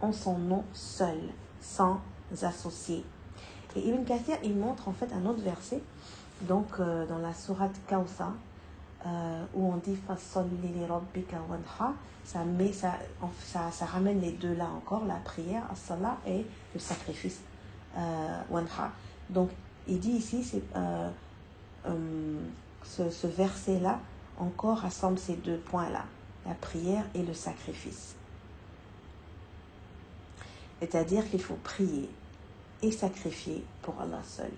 en 0.00 0.12
son 0.12 0.38
nom 0.38 0.64
seul, 0.72 1.20
sans 1.60 2.00
associés. 2.40 3.04
Et 3.76 3.80
Ibn 3.86 4.02
Kathir, 4.04 4.38
il 4.42 4.56
montre 4.56 4.88
en 4.88 4.94
fait 4.94 5.12
un 5.12 5.26
autre 5.26 5.42
verset, 5.42 5.82
donc 6.40 6.68
euh, 6.80 7.06
dans 7.06 7.18
la 7.18 7.34
sourate 7.34 7.78
Kausa, 7.86 8.32
euh, 9.04 9.44
où 9.52 9.70
on 9.70 9.76
dit 9.76 9.98
ça, 12.24 12.44
met, 12.44 12.72
ça, 12.72 12.94
ça, 13.70 13.84
ramène 13.84 14.22
les 14.22 14.32
deux 14.32 14.54
là 14.54 14.70
encore, 14.74 15.04
la 15.04 15.16
prière, 15.16 15.64
as-salah 15.70 16.16
et 16.26 16.46
le 16.72 16.80
sacrifice, 16.80 17.42
euh, 17.98 18.40
wanha. 18.48 18.90
Donc 19.28 19.50
il 19.86 20.00
dit 20.00 20.12
ici, 20.12 20.42
c'est, 20.42 20.62
euh, 20.76 21.10
ce, 22.84 23.10
ce 23.10 23.26
verset-là 23.26 24.00
encore 24.38 24.78
rassemble 24.78 25.18
ces 25.18 25.36
deux 25.36 25.58
points-là, 25.58 26.04
la 26.46 26.54
prière 26.54 27.04
et 27.14 27.22
le 27.22 27.34
sacrifice. 27.34 28.14
C'est-à-dire 30.80 31.28
qu'il 31.30 31.40
faut 31.40 31.58
prier 31.62 32.10
et 32.82 32.92
sacrifier 32.92 33.64
pour 33.82 34.00
Allah 34.00 34.22
seul. 34.24 34.50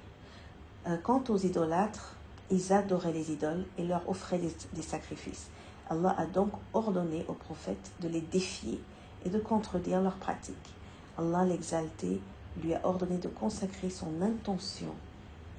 Euh, 0.86 0.96
quant 1.02 1.22
aux 1.28 1.38
idolâtres, 1.38 2.16
ils 2.50 2.72
adoraient 2.72 3.12
les 3.12 3.32
idoles 3.32 3.64
et 3.78 3.84
leur 3.84 4.08
offraient 4.08 4.40
des, 4.40 4.82
sacrifices. 4.82 5.48
Allah 5.88 6.14
a 6.18 6.26
donc 6.26 6.50
ordonné 6.72 7.24
aux 7.28 7.34
prophètes 7.34 7.92
de 8.00 8.08
les 8.08 8.20
défier 8.20 8.80
et 9.24 9.30
de 9.30 9.38
contredire 9.38 10.00
leurs 10.00 10.16
pratiques. 10.16 10.74
Allah 11.18 11.44
l'exalté 11.44 12.20
lui 12.62 12.74
a 12.74 12.80
ordonné 12.84 13.18
de 13.18 13.28
consacrer 13.28 13.90
son 13.90 14.22
intention 14.22 14.94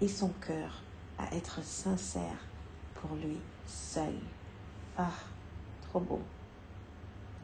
et 0.02 0.08
son 0.08 0.30
cœur 0.46 0.82
à 1.18 1.34
être 1.36 1.64
sincère 1.64 2.46
pour 2.96 3.16
lui 3.16 3.38
seul. 3.68 4.14
Ah, 4.98 5.12
trop 5.82 6.00
beau. 6.00 6.22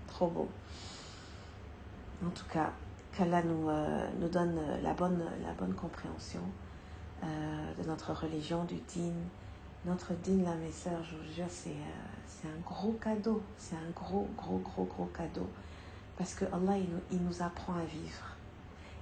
Trop 0.08 0.28
beau. 0.28 0.50
En 2.26 2.30
tout 2.30 2.46
cas, 2.52 2.72
qu'Allah 3.12 3.44
nous, 3.44 3.70
euh, 3.70 4.08
nous 4.20 4.30
donne 4.30 4.60
la 4.82 4.94
bonne, 4.94 5.24
la 5.46 5.54
bonne 5.54 5.74
compréhension 5.74 6.42
euh, 7.24 7.74
de 7.82 7.88
notre 7.88 8.14
religion, 8.14 8.64
du 8.66 8.76
din. 8.76 9.14
Notre 9.86 10.14
din, 10.14 10.44
là, 10.44 10.56
mes 10.56 10.72
sœurs, 10.72 11.04
je 11.04 11.16
vous 11.16 11.34
jure, 11.34 11.46
c'est 11.50 11.70
euh, 11.70 12.14
c'est 12.26 12.48
un 12.48 12.60
gros 12.66 12.94
cadeau. 12.94 13.42
C'est 13.58 13.76
un 13.76 13.92
gros, 13.96 14.28
gros, 14.38 14.58
gros, 14.60 14.86
gros 14.86 15.06
cadeau. 15.06 15.48
Parce 16.18 16.34
que 16.34 16.46
Allah, 16.46 16.78
il 16.78 16.90
nous, 16.90 17.02
il 17.12 17.24
nous 17.24 17.42
apprend 17.42 17.74
à 17.74 17.86
vivre. 17.86 18.26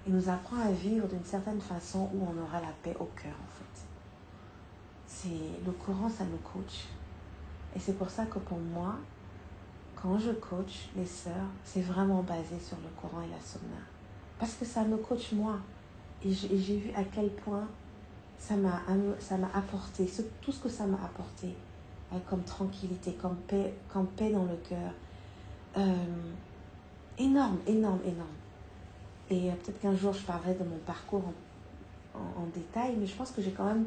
Il 0.07 0.13
nous 0.13 0.29
apprend 0.29 0.57
à 0.57 0.71
vivre 0.71 1.07
d'une 1.07 1.23
certaine 1.23 1.61
façon 1.61 2.09
où 2.13 2.23
on 2.23 2.41
aura 2.41 2.59
la 2.59 2.73
paix 2.83 2.95
au 2.99 3.05
cœur, 3.05 3.33
en 3.33 3.51
fait. 3.57 3.85
C'est 5.05 5.65
le 5.65 5.71
Coran, 5.73 6.09
ça 6.09 6.23
nous 6.23 6.37
coach. 6.37 6.87
Et 7.75 7.79
c'est 7.79 7.97
pour 7.97 8.09
ça 8.09 8.25
que 8.25 8.39
pour 8.39 8.57
moi, 8.57 8.95
quand 9.95 10.17
je 10.17 10.31
coach 10.31 10.89
les 10.95 11.05
sœurs, 11.05 11.33
c'est 11.63 11.81
vraiment 11.81 12.23
basé 12.23 12.59
sur 12.59 12.77
le 12.77 12.89
Coran 12.99 13.21
et 13.21 13.29
la 13.29 13.39
Sunna. 13.39 13.81
Parce 14.39 14.53
que 14.55 14.65
ça 14.65 14.83
me 14.83 14.97
coach 14.97 15.33
moi. 15.33 15.57
Et 16.23 16.31
j'ai 16.31 16.77
vu 16.77 16.91
à 16.95 17.03
quel 17.03 17.29
point 17.29 17.67
ça 18.37 18.55
m'a 18.55 18.81
apporté, 19.53 20.09
tout 20.41 20.51
ce 20.51 20.59
que 20.59 20.69
ça 20.69 20.85
m'a 20.85 20.97
apporté, 21.03 21.55
euh, 22.13 22.17
comme 22.29 22.43
tranquillité, 22.43 23.13
comme 23.13 23.35
paix, 23.47 23.73
comme 23.87 24.07
paix 24.07 24.31
dans 24.31 24.45
le 24.45 24.55
cœur. 24.67 24.91
Euh, 25.77 26.33
énorme, 27.17 27.57
énorme, 27.67 27.99
énorme. 28.05 28.27
Et 29.29 29.49
euh, 29.49 29.53
peut-être 29.55 29.79
qu'un 29.79 29.95
jour 29.95 30.13
je 30.13 30.23
parlerai 30.23 30.53
de 30.55 30.63
mon 30.63 30.77
parcours 30.85 31.23
en 32.13 32.45
détail, 32.53 32.95
mais 32.99 33.05
je 33.05 33.15
pense 33.15 33.31
que 33.31 33.41
j'ai 33.41 33.51
quand 33.51 33.65
même 33.65 33.85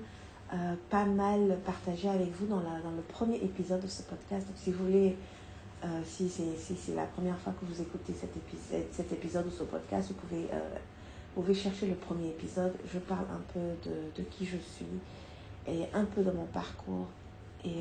euh, 0.53 0.75
pas 0.91 1.07
mal 1.07 1.59
partagé 1.65 2.09
avec 2.09 2.31
vous 2.33 2.47
dans, 2.47 2.61
la, 2.61 2.79
dans 2.81 2.91
le 2.91 3.03
premier 3.09 3.37
épisode 3.37 3.81
de 3.81 3.87
ce 3.87 4.03
podcast. 4.03 4.47
Donc 4.47 4.57
si 4.57 4.71
vous 4.73 4.85
voulez, 4.85 5.17
euh, 5.85 6.01
si 6.05 6.29
c'est 6.29 6.57
si 6.57 6.95
la 6.95 7.07
première 7.07 7.39
fois 7.39 7.55
que 7.59 7.65
vous 7.65 7.81
écoutez 7.81 8.13
cet 8.13 8.37
épisode, 8.37 8.85
cet 8.93 9.13
épisode 9.13 9.47
ou 9.47 9.51
ce 9.51 9.65
podcast, 9.65 10.09
vous 10.09 10.15
pouvez, 10.15 10.45
euh, 10.53 10.77
vous 11.35 11.43
pouvez 11.43 11.55
chercher 11.55 11.87
le 11.87 11.95
premier 11.95 12.29
épisode. 12.29 12.75
Je 12.93 12.99
parle 12.99 13.25
un 13.33 13.41
peu 13.53 13.89
de, 13.89 14.23
de 14.23 14.29
qui 14.29 14.45
je 14.45 14.59
suis 14.59 14.87
et 15.67 15.87
un 15.95 16.05
peu 16.05 16.23
de 16.23 16.31
mon 16.31 16.45
parcours. 16.45 17.07
Et 17.65 17.81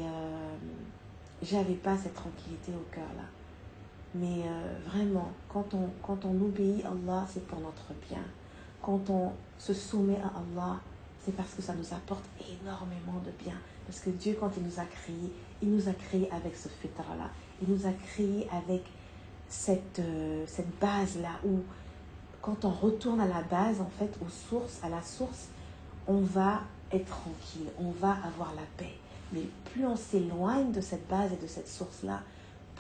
j'avais 1.42 1.74
pas 1.74 1.98
cette 1.98 2.14
tranquillité 2.14 2.72
au 2.72 2.86
cœur 2.90 3.04
là. 3.18 3.26
Mais 4.16 4.44
vraiment, 4.88 5.30
quand 5.50 5.74
on, 5.74 5.90
quand 6.02 6.24
on 6.24 6.32
obéit 6.42 6.86
à 6.86 6.92
Allah, 6.92 7.28
c'est 7.30 7.46
pour 7.46 7.60
notre 7.60 7.94
bien. 8.08 8.24
Quand 8.82 9.10
on 9.10 9.34
se 9.58 9.74
soumet 9.74 10.22
à 10.24 10.32
Allah, 10.40 10.80
c'est 11.24 11.36
parce 11.36 11.54
que 11.54 11.62
ça 11.62 11.74
nous 11.74 11.94
apporte 11.94 12.24
énormément 12.62 13.22
de 13.26 13.32
bien. 13.44 13.56
Parce 13.86 14.00
que 14.00 14.10
Dieu, 14.10 14.38
quand 14.40 14.52
il 14.58 14.64
nous 14.64 14.80
a 14.80 14.86
créés, 14.86 15.34
il 15.62 15.72
nous 15.72 15.88
a 15.88 15.94
créés 15.94 16.30
avec 16.32 16.56
ce 16.56 16.68
fitra-là. 16.68 17.30
Il 17.62 17.74
nous 17.74 17.86
a 17.86 17.92
créés 17.92 18.48
avec 18.52 18.84
cette, 19.48 20.00
euh, 20.00 20.44
cette 20.48 20.80
base-là 20.80 21.40
où, 21.46 21.60
quand 22.42 22.66
on 22.66 22.72
retourne 22.72 23.22
à 23.22 23.28
la 23.28 23.42
base, 23.42 23.80
en 23.80 23.90
fait, 23.98 24.18
aux 24.26 24.30
sources, 24.30 24.80
à 24.84 24.90
la 24.90 25.02
source, 25.02 25.48
on 26.08 26.20
va 26.20 26.62
être 26.92 27.06
tranquille, 27.06 27.70
on 27.80 27.92
va 27.92 28.18
avoir 28.26 28.54
la 28.56 28.64
paix. 28.78 28.94
Mais 29.32 29.44
plus 29.66 29.86
on 29.86 29.96
s'éloigne 29.96 30.72
de 30.72 30.82
cette 30.82 31.08
base 31.08 31.32
et 31.34 31.38
de 31.38 31.48
cette 31.48 31.68
source-là, 31.68 32.22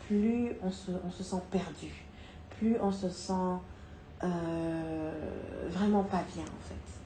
plus 0.08 0.52
on 0.62 0.70
se, 0.70 0.92
on 1.06 1.12
se 1.12 1.24
sent 1.24 1.42
perdu, 1.50 2.06
plus 2.58 2.78
on 2.80 2.92
se 2.92 3.10
sent 3.10 3.34
euh, 4.24 5.30
vraiment 5.70 6.04
pas 6.04 6.24
bien 6.36 6.44
en 6.44 6.68
fait. 6.68 7.03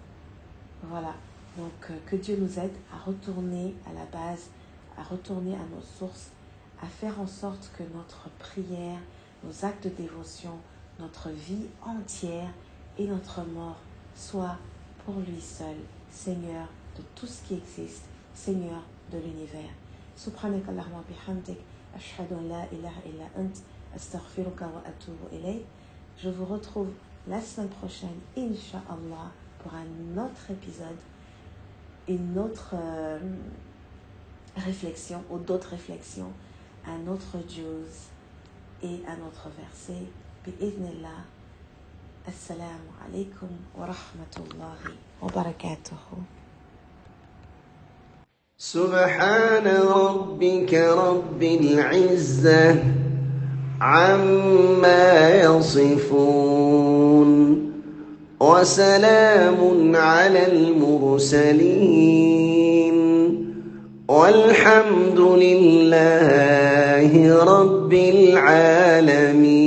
Voilà, 0.82 1.14
donc 1.56 1.70
euh, 1.90 1.96
que 2.06 2.16
Dieu 2.16 2.36
nous 2.40 2.58
aide 2.58 2.74
à 2.92 2.98
retourner 2.98 3.74
à 3.86 3.92
la 3.92 4.04
base, 4.06 4.50
à 4.98 5.02
retourner 5.02 5.54
à 5.54 5.64
nos 5.74 5.82
sources, 5.98 6.30
à 6.82 6.86
faire 6.86 7.20
en 7.20 7.26
sorte 7.26 7.70
que 7.78 7.84
notre 7.94 8.28
prière, 8.38 8.98
nos 9.44 9.64
actes 9.64 9.84
de 9.84 9.90
dévotion, 9.90 10.58
notre 10.98 11.30
vie 11.30 11.66
entière 11.82 12.50
et 12.98 13.06
notre 13.06 13.42
mort 13.42 13.78
soient 14.16 14.58
pour 15.04 15.14
lui 15.16 15.40
seul, 15.40 15.76
Seigneur 16.10 16.66
de 16.96 17.02
tout 17.14 17.26
ce 17.26 17.42
qui 17.42 17.54
existe, 17.54 18.04
Seigneur 18.34 18.82
de 19.12 19.18
l'univers. 19.18 19.72
سبحانك 20.16 20.68
اللهم 20.68 20.92
وبحمدك 20.94 21.56
أشهد 21.96 22.32
أن 22.32 22.48
لا 22.48 22.64
إله 22.72 22.92
إلا 23.06 23.26
أنت 23.36 23.56
أستغفرك 23.96 24.60
وأتوب 24.62 25.18
إليك 25.32 25.64
Je 26.22 26.28
vous 26.28 26.44
retrouve 26.44 26.90
la 27.26 27.40
semaine 27.40 27.70
prochaine, 27.70 28.20
Inch'Allah, 28.36 29.32
pour 29.66 29.72
un 29.74 30.18
autre 30.22 30.50
épisode, 30.50 30.98
une 32.08 32.38
autre 32.38 32.74
euh, 32.74 33.18
réflexion, 34.56 35.22
ou 35.30 35.38
d'autres 35.38 35.70
réflexions, 35.70 36.32
un 36.86 37.06
autre 37.10 37.38
juice 37.48 38.10
et 38.82 39.02
un 39.06 39.18
autre 39.26 39.48
verset. 39.56 40.02
Bi'idhnillah. 40.44 41.22
Assalamu 42.26 42.90
alaikum 43.04 43.48
wa 43.76 43.86
rahmatullahi 43.86 44.94
wa 45.20 45.28
barakatuhu. 45.30 46.22
سبحان 48.62 49.66
ربك 49.66 50.74
رب 50.74 51.42
العزة 51.42 52.84
عما 53.80 55.30
يصفون 55.42 57.28
وسلام 58.39 59.95
على 59.95 60.47
المرسلين. 60.47 61.77
والحمد 64.07 65.19
لله 65.19 67.11
رب 67.43 67.93
العالمين. 67.93 69.66